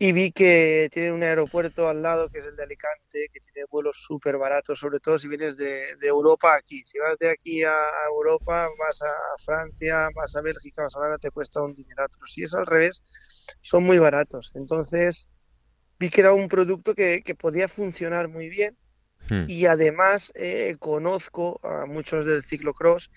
y 0.03 0.11
vi 0.11 0.33
que 0.33 0.89
tiene 0.91 1.13
un 1.13 1.23
aeropuerto 1.23 1.87
al 1.87 2.01
lado 2.01 2.27
que 2.27 2.39
es 2.39 2.45
el 2.45 2.57
de 2.57 2.63
Alicante, 2.63 3.29
que 3.31 3.39
tiene 3.39 3.65
vuelos 3.71 4.03
súper 4.05 4.37
baratos, 4.37 4.77
sobre 4.77 4.99
todo 4.99 5.17
si 5.17 5.29
vienes 5.29 5.55
de, 5.55 5.95
de, 5.95 6.07
Europa 6.07 6.55
aquí. 6.55 6.83
Si 6.85 6.99
vas 6.99 7.17
de 7.19 7.29
aquí 7.29 7.63
a, 7.63 7.73
Europa, 8.09 8.67
vas 8.77 9.01
a 9.01 9.41
Francia, 9.45 10.09
vas 10.13 10.35
a 10.35 10.41
Bélgica, 10.41 10.81
vas 10.81 10.93
a 10.93 10.99
Holanda, 10.99 11.19
te 11.19 11.31
cuesta 11.31 11.61
un 11.61 11.73
dinero. 11.73 12.05
Pero 12.11 12.27
si 12.27 12.43
es 12.43 12.53
al 12.53 12.65
revés, 12.65 13.01
son 13.61 13.85
muy 13.85 13.97
baratos. 13.97 14.51
Entonces 14.55 15.29
vi 15.97 16.09
que 16.09 16.19
era 16.19 16.33
un 16.33 16.49
producto 16.49 16.95
que, 16.95 17.21
que 17.23 17.33
podía 17.33 17.69
funcionar 17.69 18.27
muy 18.27 18.49
bien 18.49 18.75
hmm. 19.29 19.45
y 19.47 19.67
además 19.67 20.33
eh, 20.35 20.75
conozco 20.79 21.61
a 21.63 21.85
muchos 21.85 22.25
del 22.25 22.43
ciclocross, 22.43 23.09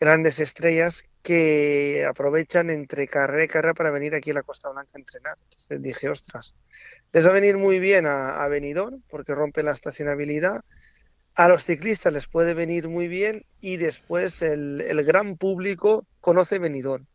grandes 0.00 0.40
estrellas 0.40 1.04
que 1.22 2.06
aprovechan 2.08 2.70
entre 2.70 3.06
carrera 3.06 3.44
y 3.44 3.48
carrera 3.48 3.74
para 3.74 3.90
venir 3.90 4.14
aquí 4.14 4.30
a 4.30 4.34
la 4.34 4.42
Costa 4.42 4.70
Blanca 4.70 4.92
a 4.94 4.98
entrenar. 4.98 5.36
Entonces 5.44 5.82
dije, 5.82 6.08
ostras, 6.08 6.54
les 7.12 7.26
va 7.26 7.30
a 7.30 7.34
venir 7.34 7.58
muy 7.58 7.78
bien 7.78 8.06
a, 8.06 8.42
a 8.42 8.48
Benidorm 8.48 9.02
porque 9.10 9.34
rompe 9.34 9.62
la 9.62 9.72
estacionabilidad. 9.72 10.64
A 11.34 11.48
los 11.48 11.64
ciclistas 11.64 12.12
les 12.12 12.26
puede 12.26 12.54
venir 12.54 12.88
muy 12.88 13.08
bien 13.08 13.44
y 13.60 13.76
después 13.76 14.42
el, 14.42 15.04
gran 15.04 15.36
público 15.36 16.06
conoce 16.20 16.58
Benidorm. 16.58 17.06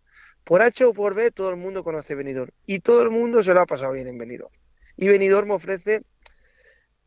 Por 0.44 0.62
H 0.62 0.86
o 0.86 0.94
por 0.94 1.16
B 1.16 1.32
todo 1.32 1.50
el 1.50 1.58
mundo 1.58 1.84
conoce 1.84 2.16
Benidorm 2.16 2.52
y 2.66 2.80
todo 2.80 3.02
el 3.02 3.10
mundo 3.10 3.44
se 3.44 3.54
lo 3.54 3.62
ha 3.62 3.66
pasado 3.66 3.94
bien 3.94 4.08
en 4.08 4.18
Benidorm. 4.18 4.54
Y 4.96 5.08
Benidorm 5.08 5.52
ofrece 5.52 6.04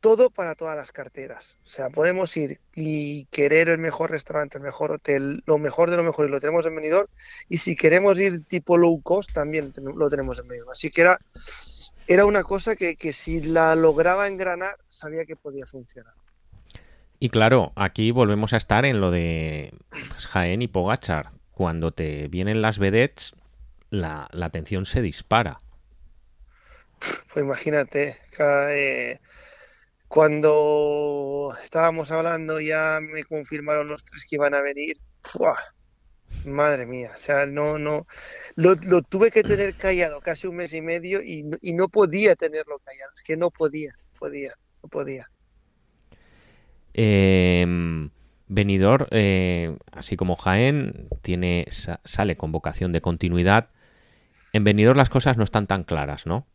todo 0.01 0.31
para 0.31 0.55
todas 0.55 0.77
las 0.77 0.93
carteras. 0.93 1.57
O 1.65 1.67
sea, 1.67 1.91
podemos 1.91 2.37
ir 2.37 2.61
y 2.75 3.25
querer 3.27 3.69
el 3.69 3.79
mejor 3.79 4.11
restaurante, 4.11 4.59
el 4.59 4.65
mejor 4.65 4.93
hotel, 4.93 5.43
lo 5.47 5.59
mejor 5.59 5.91
de 5.91 5.97
lo 5.97 6.05
mejor 6.05 6.29
y 6.29 6.31
lo 6.31 6.41
tenemos 6.41 6.67
en 6.67 6.77
Benidorm. 6.77 7.09
Y 7.49 7.59
si 7.59 7.77
queremos 7.77 8.19
ir 8.19 8.45
tipo 8.45 8.77
low 8.77 9.01
cost, 9.03 9.33
también 9.33 9.73
lo 9.77 10.09
tenemos 10.09 10.39
en 10.39 10.49
Benidorm. 10.49 10.71
Así 10.71 10.91
que 10.91 11.03
era, 11.03 11.19
era 12.07 12.25
una 12.27 12.45
cosa 12.45 12.77
que, 12.77 13.13
si 13.13 13.43
la 13.43 13.75
lograba 13.75 14.29
engranar, 14.29 14.77
sabía 14.89 15.25
que 15.25 15.37
podía 15.37 15.67
funcionar. 15.67 16.15
Y 17.21 17.31
claro, 17.31 17.73
aquí 17.75 18.13
volvemos 18.13 18.53
a 18.53 18.57
estar 18.57 18.85
en 18.85 19.01
lo 19.01 19.11
de 19.11 19.75
pues, 19.91 20.27
Jaén 20.27 20.63
y 20.63 20.69
Pogachar. 20.69 21.31
Cuando 21.51 21.91
te 21.91 22.29
vienen 22.29 22.63
las 22.63 22.79
vedettes, 22.79 23.35
la, 23.91 24.29
la 24.31 24.47
atención 24.47 24.87
se 24.87 25.03
dispara. 25.03 25.59
Pues 27.33 27.45
imagínate, 27.45 28.17
eh, 28.39 29.19
cuando 30.09 31.55
estábamos 31.63 32.11
hablando 32.11 32.61
ya 32.61 32.99
me 33.01 33.25
confirmaron 33.25 33.89
los 33.89 34.05
tres 34.05 34.27
que 34.29 34.37
iban 34.37 34.55
a 34.55 34.63
venir. 34.63 34.97
Madre 36.45 36.87
mía, 36.87 37.13
o 37.15 37.19
sea, 37.19 37.47
no, 37.47 37.79
no, 37.79 38.07
lo, 38.55 38.75
lo, 38.75 39.03
tuve 39.03 39.31
que 39.31 39.43
tener 39.43 39.75
callado 39.75 40.21
casi 40.21 40.47
un 40.47 40.57
mes 40.57 40.73
y 40.75 40.83
medio 40.83 41.23
y, 41.23 41.45
y 41.63 41.73
no 41.73 41.89
podía 41.89 42.37
tenerlo 42.37 42.79
callado, 42.79 43.11
es 43.17 43.23
que 43.23 43.37
no 43.37 43.51
podía, 43.51 43.95
podía, 44.19 44.55
no 44.83 44.89
podía. 44.89 45.31
Eh, 46.95 47.67
eh, 49.11 49.77
así 49.93 50.17
como 50.17 50.37
Jaén, 50.37 51.09
tiene, 51.23 51.67
sale 52.05 52.37
con 52.37 52.53
vocación 52.53 52.93
de 52.93 53.01
continuidad. 53.01 53.71
En 54.53 54.65
Benidorm 54.65 54.97
las 54.97 55.11
cosas 55.11 55.37
no 55.37 55.45
están 55.45 55.67
tan 55.67 55.85
claras, 55.85 56.27
¿no? 56.27 56.47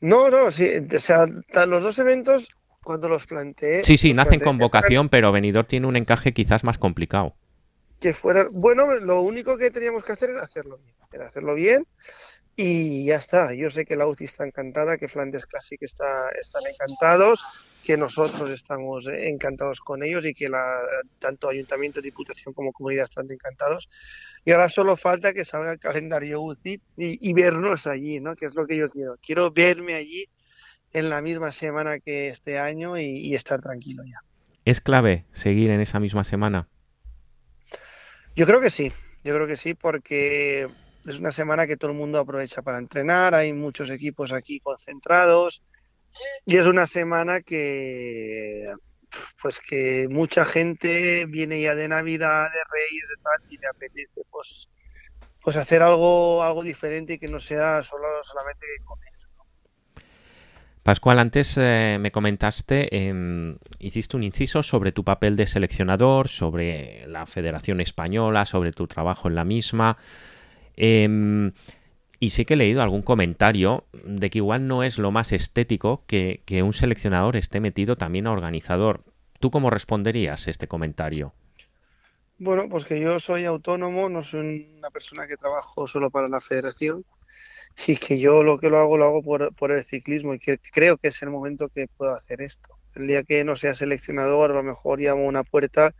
No, 0.00 0.30
no, 0.30 0.50
sí, 0.50 0.68
o 0.94 0.98
sea, 0.98 1.26
los 1.66 1.82
dos 1.82 1.98
eventos, 1.98 2.48
cuando 2.82 3.08
los 3.08 3.26
planteé... 3.26 3.84
Sí, 3.84 3.98
sí, 3.98 4.14
nacen 4.14 4.40
con 4.40 4.58
vocación, 4.58 5.08
pero 5.08 5.32
Benidorm 5.32 5.66
tiene 5.66 5.86
un 5.86 5.96
encaje 5.96 6.32
quizás 6.32 6.64
más 6.64 6.78
complicado. 6.78 7.34
Que 8.00 8.14
fuera, 8.14 8.46
bueno, 8.50 8.98
lo 8.98 9.20
único 9.20 9.58
que 9.58 9.70
teníamos 9.70 10.04
que 10.04 10.12
hacer 10.12 10.30
era 10.30 10.42
hacerlo 10.42 10.78
bien, 10.78 10.94
era 11.12 11.26
hacerlo 11.26 11.54
bien 11.54 11.86
y 12.60 13.04
ya 13.06 13.16
está. 13.16 13.54
Yo 13.54 13.70
sé 13.70 13.86
que 13.86 13.96
la 13.96 14.06
UCI 14.06 14.24
está 14.24 14.46
encantada, 14.46 14.98
que 14.98 15.08
Flandes 15.08 15.46
Classic 15.46 15.80
está, 15.82 16.28
están 16.40 16.62
encantados, 16.70 17.64
que 17.82 17.96
nosotros 17.96 18.50
estamos 18.50 19.06
encantados 19.08 19.80
con 19.80 20.02
ellos 20.02 20.26
y 20.26 20.34
que 20.34 20.48
la, 20.48 20.80
tanto 21.18 21.48
Ayuntamiento, 21.48 22.02
Diputación 22.02 22.52
como 22.52 22.72
Comunidad 22.72 23.04
están 23.04 23.30
encantados. 23.30 23.88
Y 24.44 24.50
ahora 24.50 24.68
solo 24.68 24.96
falta 24.96 25.32
que 25.32 25.44
salga 25.44 25.72
el 25.72 25.78
calendario 25.78 26.42
UCI 26.42 26.80
y, 26.96 27.32
vernos 27.32 27.86
allí, 27.86 28.20
¿no? 28.20 28.36
Que 28.36 28.44
es 28.44 28.54
lo 28.54 28.66
que 28.66 28.76
yo 28.76 28.90
quiero. 28.90 29.16
Quiero 29.22 29.50
verme 29.50 29.94
allí 29.94 30.26
en 30.92 31.08
la 31.08 31.22
misma 31.22 31.52
semana 31.52 31.98
que 31.98 32.28
este 32.28 32.58
año 32.58 32.98
y, 32.98 33.04
y 33.04 33.34
estar 33.34 33.62
tranquilo 33.62 34.02
ya. 34.04 34.20
¿Es 34.66 34.82
clave 34.82 35.24
seguir 35.32 35.70
en 35.70 35.80
esa 35.80 35.98
misma 35.98 36.24
semana? 36.24 36.68
Yo 38.36 38.46
creo 38.46 38.60
que 38.60 38.70
sí, 38.70 38.92
yo 39.24 39.34
creo 39.34 39.46
que 39.46 39.56
sí, 39.56 39.74
porque 39.74 40.68
es 41.06 41.18
una 41.18 41.32
semana 41.32 41.66
que 41.66 41.76
todo 41.76 41.90
el 41.90 41.96
mundo 41.96 42.18
aprovecha 42.18 42.62
para 42.62 42.78
entrenar, 42.78 43.34
hay 43.34 43.52
muchos 43.52 43.90
equipos 43.90 44.32
aquí 44.32 44.60
concentrados 44.60 45.62
y 46.44 46.56
es 46.56 46.66
una 46.66 46.86
semana 46.86 47.40
que 47.40 48.72
pues 49.42 49.60
que 49.60 50.06
mucha 50.08 50.44
gente 50.44 51.26
viene 51.26 51.60
ya 51.60 51.74
de 51.74 51.88
Navidad, 51.88 52.44
de 52.44 52.60
Reyes, 52.70 53.08
de 53.08 53.22
tal, 53.22 53.52
y 53.52 53.58
le 53.58 53.66
apetece 53.66 54.22
pues, 54.30 54.68
pues 55.42 55.56
hacer 55.56 55.82
algo, 55.82 56.42
algo 56.44 56.62
diferente 56.62 57.14
y 57.14 57.18
que 57.18 57.26
no 57.26 57.40
sea 57.40 57.82
solo 57.82 58.06
solamente 58.22 58.66
comer. 58.84 59.10
Pascual, 60.82 61.18
antes 61.18 61.58
eh, 61.60 61.98
me 62.00 62.10
comentaste, 62.10 62.88
eh, 62.90 63.56
hiciste 63.78 64.16
un 64.16 64.22
inciso 64.22 64.62
sobre 64.62 64.92
tu 64.92 65.04
papel 65.04 65.36
de 65.36 65.46
seleccionador, 65.46 66.28
sobre 66.28 67.06
la 67.06 67.26
Federación 67.26 67.82
Española, 67.82 68.46
sobre 68.46 68.72
tu 68.72 68.86
trabajo 68.86 69.28
en 69.28 69.34
la 69.34 69.44
misma. 69.44 69.98
Eh, 70.82 71.52
y 72.22 72.30
sí 72.30 72.44
que 72.44 72.54
he 72.54 72.56
leído 72.56 72.80
algún 72.82 73.02
comentario 73.02 73.86
de 74.04 74.30
que 74.30 74.38
igual 74.38 74.66
no 74.66 74.82
es 74.82 74.98
lo 74.98 75.10
más 75.10 75.32
estético 75.32 76.04
que, 76.06 76.42
un 76.62 76.72
seleccionador 76.74 77.36
esté 77.36 77.60
metido 77.60 77.96
también 77.96 78.26
a 78.26 78.32
organizador. 78.32 79.04
¿Tú 79.40 79.50
cómo 79.50 79.70
responderías 79.70 80.48
este 80.48 80.68
comentario? 80.68 81.34
Bueno, 82.38 82.68
pues 82.70 82.84
que 82.84 83.00
yo 83.00 83.18
soy 83.20 83.46
autónomo, 83.46 84.08
no 84.08 84.22
soy 84.22 84.70
una 84.76 84.90
persona 84.90 85.26
que 85.26 85.36
trabajo 85.36 85.86
solo 85.86 86.10
para 86.10 86.28
la 86.28 86.40
federación 86.40 87.04
y 87.86 87.96
que 87.96 88.18
yo 88.18 88.42
lo 88.42 88.58
que 88.58 88.68
lo 88.68 88.78
hago 88.78 88.96
lo 88.98 89.06
hago 89.06 89.22
por, 89.22 89.54
por 89.54 89.74
el 89.74 89.84
ciclismo 89.84 90.34
y 90.34 90.38
que 90.38 90.58
creo 90.58 90.98
que 90.98 91.08
es 91.08 91.22
el 91.22 91.30
momento 91.30 91.68
que 91.68 91.88
puedo 91.88 92.14
hacer 92.14 92.42
esto. 92.42 92.70
El 92.94 93.06
día 93.06 93.22
que 93.22 93.44
no 93.44 93.56
sea 93.56 93.74
seleccionador, 93.74 94.50
a 94.50 94.54
lo 94.54 94.62
mejor 94.62 95.00
llamo 95.00 95.26
una 95.26 95.42
puerta 95.42 95.94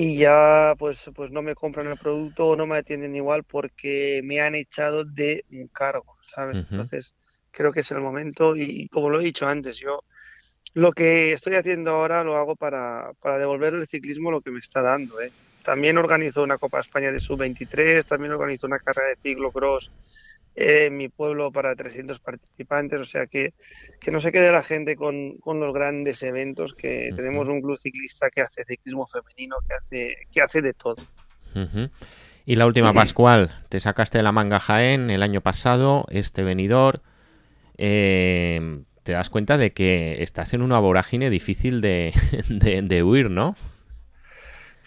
y 0.00 0.16
ya 0.16 0.76
pues, 0.78 1.10
pues 1.12 1.32
no 1.32 1.42
me 1.42 1.56
compran 1.56 1.88
el 1.88 1.98
producto 1.98 2.46
o 2.46 2.56
no 2.56 2.68
me 2.68 2.76
atienden 2.76 3.16
igual 3.16 3.42
porque 3.42 4.20
me 4.22 4.40
han 4.40 4.54
echado 4.54 5.04
de 5.04 5.44
un 5.50 5.66
cargo, 5.66 6.16
¿sabes? 6.22 6.68
Entonces 6.70 7.16
creo 7.50 7.72
que 7.72 7.80
es 7.80 7.90
el 7.90 7.98
momento 8.00 8.54
y 8.54 8.86
como 8.90 9.10
lo 9.10 9.20
he 9.20 9.24
dicho 9.24 9.48
antes, 9.48 9.76
yo 9.78 10.04
lo 10.74 10.92
que 10.92 11.32
estoy 11.32 11.56
haciendo 11.56 11.90
ahora 11.90 12.22
lo 12.22 12.36
hago 12.36 12.54
para, 12.54 13.10
para 13.20 13.38
devolver 13.38 13.74
el 13.74 13.88
ciclismo 13.88 14.30
lo 14.30 14.40
que 14.40 14.52
me 14.52 14.60
está 14.60 14.82
dando. 14.82 15.20
¿eh? 15.20 15.32
También 15.64 15.98
organizo 15.98 16.44
una 16.44 16.58
Copa 16.58 16.78
España 16.78 17.10
de 17.10 17.18
Sub-23, 17.18 18.04
también 18.04 18.30
organizo 18.30 18.68
una 18.68 18.78
carrera 18.78 19.08
de 19.08 19.16
ciclocross 19.16 19.90
en 20.54 20.96
mi 20.96 21.08
pueblo 21.08 21.52
para 21.52 21.74
300 21.76 22.18
participantes, 22.20 23.00
o 23.00 23.04
sea 23.04 23.26
que, 23.26 23.54
que 24.00 24.10
no 24.10 24.20
se 24.20 24.32
quede 24.32 24.50
la 24.50 24.62
gente 24.62 24.96
con, 24.96 25.38
con 25.38 25.60
los 25.60 25.72
grandes 25.72 26.22
eventos, 26.22 26.74
que 26.74 27.10
tenemos 27.14 27.48
un 27.48 27.60
club 27.62 27.78
ciclista 27.78 28.28
que 28.30 28.40
hace 28.40 28.64
ciclismo 28.64 29.06
femenino, 29.06 29.56
que 29.68 29.74
hace, 29.74 30.16
que 30.32 30.40
hace 30.40 30.62
de 30.62 30.72
todo. 30.72 30.96
Y 32.44 32.56
la 32.56 32.66
última, 32.66 32.92
Pascual, 32.92 33.64
te 33.68 33.80
sacaste 33.80 34.18
de 34.18 34.24
la 34.24 34.32
manga 34.32 34.58
Jaén 34.58 35.10
el 35.10 35.22
año 35.22 35.40
pasado, 35.40 36.06
este 36.10 36.42
venidor, 36.42 37.02
eh, 37.76 38.82
te 39.04 39.12
das 39.12 39.30
cuenta 39.30 39.58
de 39.58 39.72
que 39.72 40.22
estás 40.22 40.54
en 40.54 40.62
una 40.62 40.78
vorágine 40.78 41.30
difícil 41.30 41.80
de, 41.80 42.12
de, 42.48 42.82
de 42.82 43.02
huir, 43.02 43.30
¿no? 43.30 43.56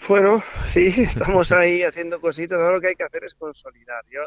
Bueno, 0.07 0.43
sí, 0.65 0.87
estamos 0.87 1.51
ahí 1.51 1.83
haciendo 1.83 2.19
cositas, 2.19 2.57
ahora 2.57 2.73
lo 2.73 2.81
que 2.81 2.87
hay 2.87 2.95
que 2.95 3.03
hacer 3.03 3.23
es 3.23 3.35
consolidar. 3.35 4.03
Yo 4.11 4.21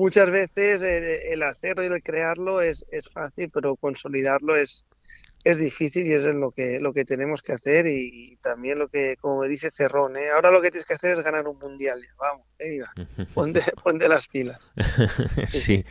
muchas 0.00 0.30
veces 0.30 0.80
el, 0.80 1.42
hacerlo 1.42 1.84
y 1.84 1.88
el 1.88 2.02
crearlo 2.02 2.62
es, 2.62 2.86
es 2.90 3.10
fácil, 3.10 3.50
pero 3.52 3.76
consolidarlo 3.76 4.56
es, 4.56 4.86
es 5.44 5.58
difícil 5.58 6.06
y 6.06 6.14
es 6.14 6.24
lo 6.24 6.52
que, 6.52 6.80
lo 6.80 6.94
que 6.94 7.04
tenemos 7.04 7.42
que 7.42 7.52
hacer 7.52 7.86
y, 7.86 8.38
también 8.40 8.78
lo 8.78 8.88
que, 8.88 9.16
como 9.20 9.42
me 9.42 9.48
dice 9.48 9.70
Cerrón, 9.70 10.16
¿eh? 10.16 10.30
ahora 10.34 10.50
lo 10.50 10.62
que 10.62 10.70
tienes 10.70 10.86
que 10.86 10.94
hacer 10.94 11.18
es 11.18 11.22
ganar 11.22 11.46
un 11.46 11.58
mundial. 11.58 12.02
Vamos, 12.18 12.46
venga, 12.58 12.90
ponte, 13.34 13.60
ponte, 13.84 14.08
las 14.08 14.26
pilas. 14.26 14.72
sí. 15.48 15.84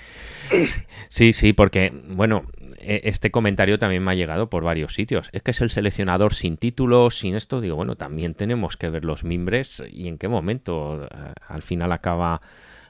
sí, 1.09 1.31
sí, 1.31 1.53
porque, 1.53 1.93
bueno, 2.07 2.47
e, 2.79 3.01
este 3.03 3.29
comentario 3.29 3.77
también 3.77 4.03
me 4.03 4.11
ha 4.11 4.15
llegado 4.15 4.49
por 4.49 4.63
varios 4.63 4.95
sitios. 4.95 5.29
Es 5.33 5.43
que 5.43 5.51
es 5.51 5.61
el 5.61 5.69
seleccionador 5.69 6.33
sin 6.33 6.57
título, 6.57 7.11
sin 7.11 7.35
esto. 7.35 7.61
Digo, 7.61 7.75
bueno, 7.75 7.95
también 7.95 8.33
tenemos 8.33 8.75
que 8.75 8.89
ver 8.89 9.05
los 9.05 9.23
mimbres 9.23 9.83
y 9.87 10.07
en 10.07 10.17
qué 10.17 10.27
momento 10.27 11.05
eh, 11.05 11.33
al 11.47 11.61
final 11.61 11.91
acaba 11.91 12.41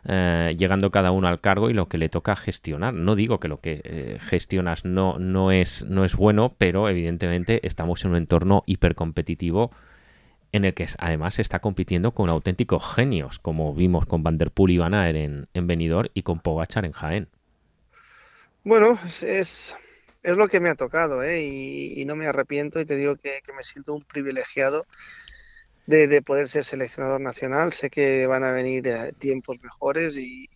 eh, 0.05 0.55
llegando 0.57 0.91
cada 0.91 1.11
uno 1.11 1.27
al 1.27 1.41
cargo 1.41 1.69
y 1.69 1.73
lo 1.73 1.89
que 1.89 1.97
le 1.97 2.09
toca 2.09 2.35
gestionar. 2.35 2.93
No 2.93 3.15
digo 3.15 3.39
que 3.39 3.47
lo 3.47 3.59
que 3.59 3.81
eh, 3.83 4.17
gestionas 4.21 4.85
no, 4.85 5.19
no, 5.19 5.51
es, 5.51 5.83
no 5.85 6.05
es 6.05 6.15
bueno, 6.15 6.55
pero 6.57 6.87
evidentemente 6.89 7.65
estamos 7.67 8.03
en 8.05 8.11
un 8.11 8.17
entorno 8.17 8.63
hipercompetitivo 8.65 9.71
en 10.51 10.65
el 10.65 10.73
que 10.73 10.87
además 10.97 11.35
se 11.35 11.41
está 11.41 11.59
compitiendo 11.59 12.13
con 12.13 12.29
auténticos 12.29 12.95
genios, 12.95 13.39
como 13.39 13.73
vimos 13.75 14.05
con 14.05 14.23
Van 14.23 14.37
Der 14.37 14.51
Poel 14.51 14.71
y 14.71 14.77
Van 14.77 14.93
Aert 14.93 15.17
en, 15.17 15.47
en 15.53 15.67
Benidorm 15.67 16.09
y 16.13 16.23
con 16.23 16.39
Pogachar 16.39 16.85
en 16.85 16.91
Jaén. 16.91 17.27
Bueno, 18.63 18.97
es, 19.05 19.23
es, 19.23 19.75
lo 20.23 20.47
que 20.47 20.59
me 20.59 20.69
ha 20.69 20.75
tocado 20.75 21.23
¿eh? 21.23 21.43
y, 21.43 22.03
no 22.05 22.15
me 22.15 22.27
arrepiento 22.27 22.79
y 22.79 22.85
te 22.85 22.95
digo 22.95 23.15
que 23.15 23.41
me 23.55 23.63
siento 23.63 23.93
un 23.93 24.03
privilegiado 24.03 24.85
de, 25.89 26.21
poder 26.21 26.47
ser 26.47 26.63
seleccionador 26.63 27.21
nacional. 27.21 27.71
Sé 27.71 27.89
que 27.89 28.27
van 28.27 28.43
a 28.43 28.51
venir 28.51 28.87
eh, 28.87 29.13
tiempos 29.17 29.57
mejores 29.61 30.17
y, 30.17 30.47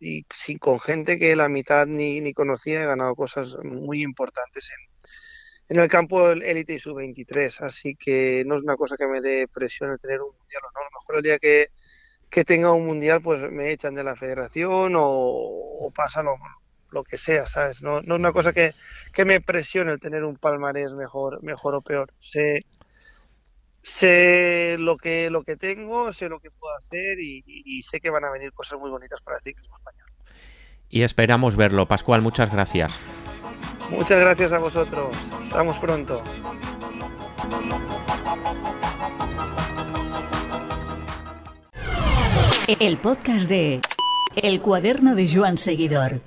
y 0.00 0.24
con 0.58 0.80
gente 0.80 1.18
que 1.18 1.36
la 1.36 1.48
mitad 1.48 1.86
ni, 1.86 2.20
ni 2.20 2.32
conocía 2.32 2.82
he 2.82 2.86
ganado 2.86 3.14
cosas 3.14 3.56
muy 3.62 4.02
importantes 4.02 4.70
en, 4.70 5.76
en 5.76 5.82
el 5.82 5.88
campo 5.90 6.30
élite 6.30 6.74
y 6.74 6.78
sub-23. 6.78 7.60
Así 7.60 7.96
que 7.96 8.44
no 8.46 8.56
es 8.56 8.62
una 8.62 8.76
cosa 8.76 8.96
que 8.96 9.06
me 9.06 9.20
dé 9.20 9.46
presión 9.48 9.90
el 9.90 10.00
tener 10.00 10.20
un 10.22 10.34
mundial 10.36 10.62
o 10.64 10.72
no. 10.72 10.80
A 10.80 10.84
lo 10.84 10.90
mejor 10.98 11.16
el 11.16 11.22
día 11.22 11.38
que, 11.38 11.68
que 12.30 12.44
tenga 12.44 12.72
un 12.72 12.86
mundial 12.86 13.20
pues 13.20 13.40
me 13.50 13.72
echan 13.72 13.94
de 13.94 14.04
la 14.04 14.16
federación 14.16 14.96
o, 14.96 15.04
o 15.04 15.90
pasa 15.94 16.22
lo, 16.22 16.36
lo, 16.92 17.04
que 17.04 17.18
sea, 17.18 17.44
¿sabes? 17.46 17.82
No, 17.82 18.00
no 18.00 18.14
es 18.14 18.20
una 18.20 18.32
cosa 18.32 18.54
que, 18.54 18.74
que 19.12 19.26
me 19.26 19.42
presione 19.42 19.92
el 19.92 20.00
tener 20.00 20.24
un 20.24 20.36
palmarés 20.36 20.94
mejor, 20.94 21.42
mejor 21.42 21.74
o 21.74 21.82
peor. 21.82 22.14
Sé, 22.18 22.64
sé 23.82 24.76
lo 24.78 24.96
que, 24.96 25.30
lo 25.30 25.42
que 25.42 25.56
tengo, 25.56 26.12
sé 26.12 26.28
lo 26.28 26.40
que 26.40 26.50
puedo 26.50 26.74
hacer 26.76 27.20
y, 27.20 27.42
y 27.46 27.82
sé 27.82 28.00
que 28.00 28.10
van 28.10 28.24
a 28.24 28.30
venir 28.30 28.52
cosas 28.52 28.78
muy 28.78 28.90
bonitas 28.90 29.20
para 29.22 29.38
el 29.38 29.42
ciclismo 29.42 29.76
español. 29.76 30.08
Y 30.90 31.02
esperamos 31.02 31.56
verlo. 31.56 31.86
Pascual, 31.86 32.22
muchas 32.22 32.50
gracias. 32.50 32.98
Muchas 33.90 34.20
gracias 34.20 34.52
a 34.52 34.58
vosotros. 34.58 35.16
Estamos 35.42 35.78
pronto. 35.78 36.22
El 42.80 42.98
podcast 42.98 43.48
de 43.48 43.80
El 44.36 44.60
cuaderno 44.60 45.14
de 45.14 45.26
Joan 45.26 45.56
Seguidor. 45.56 46.20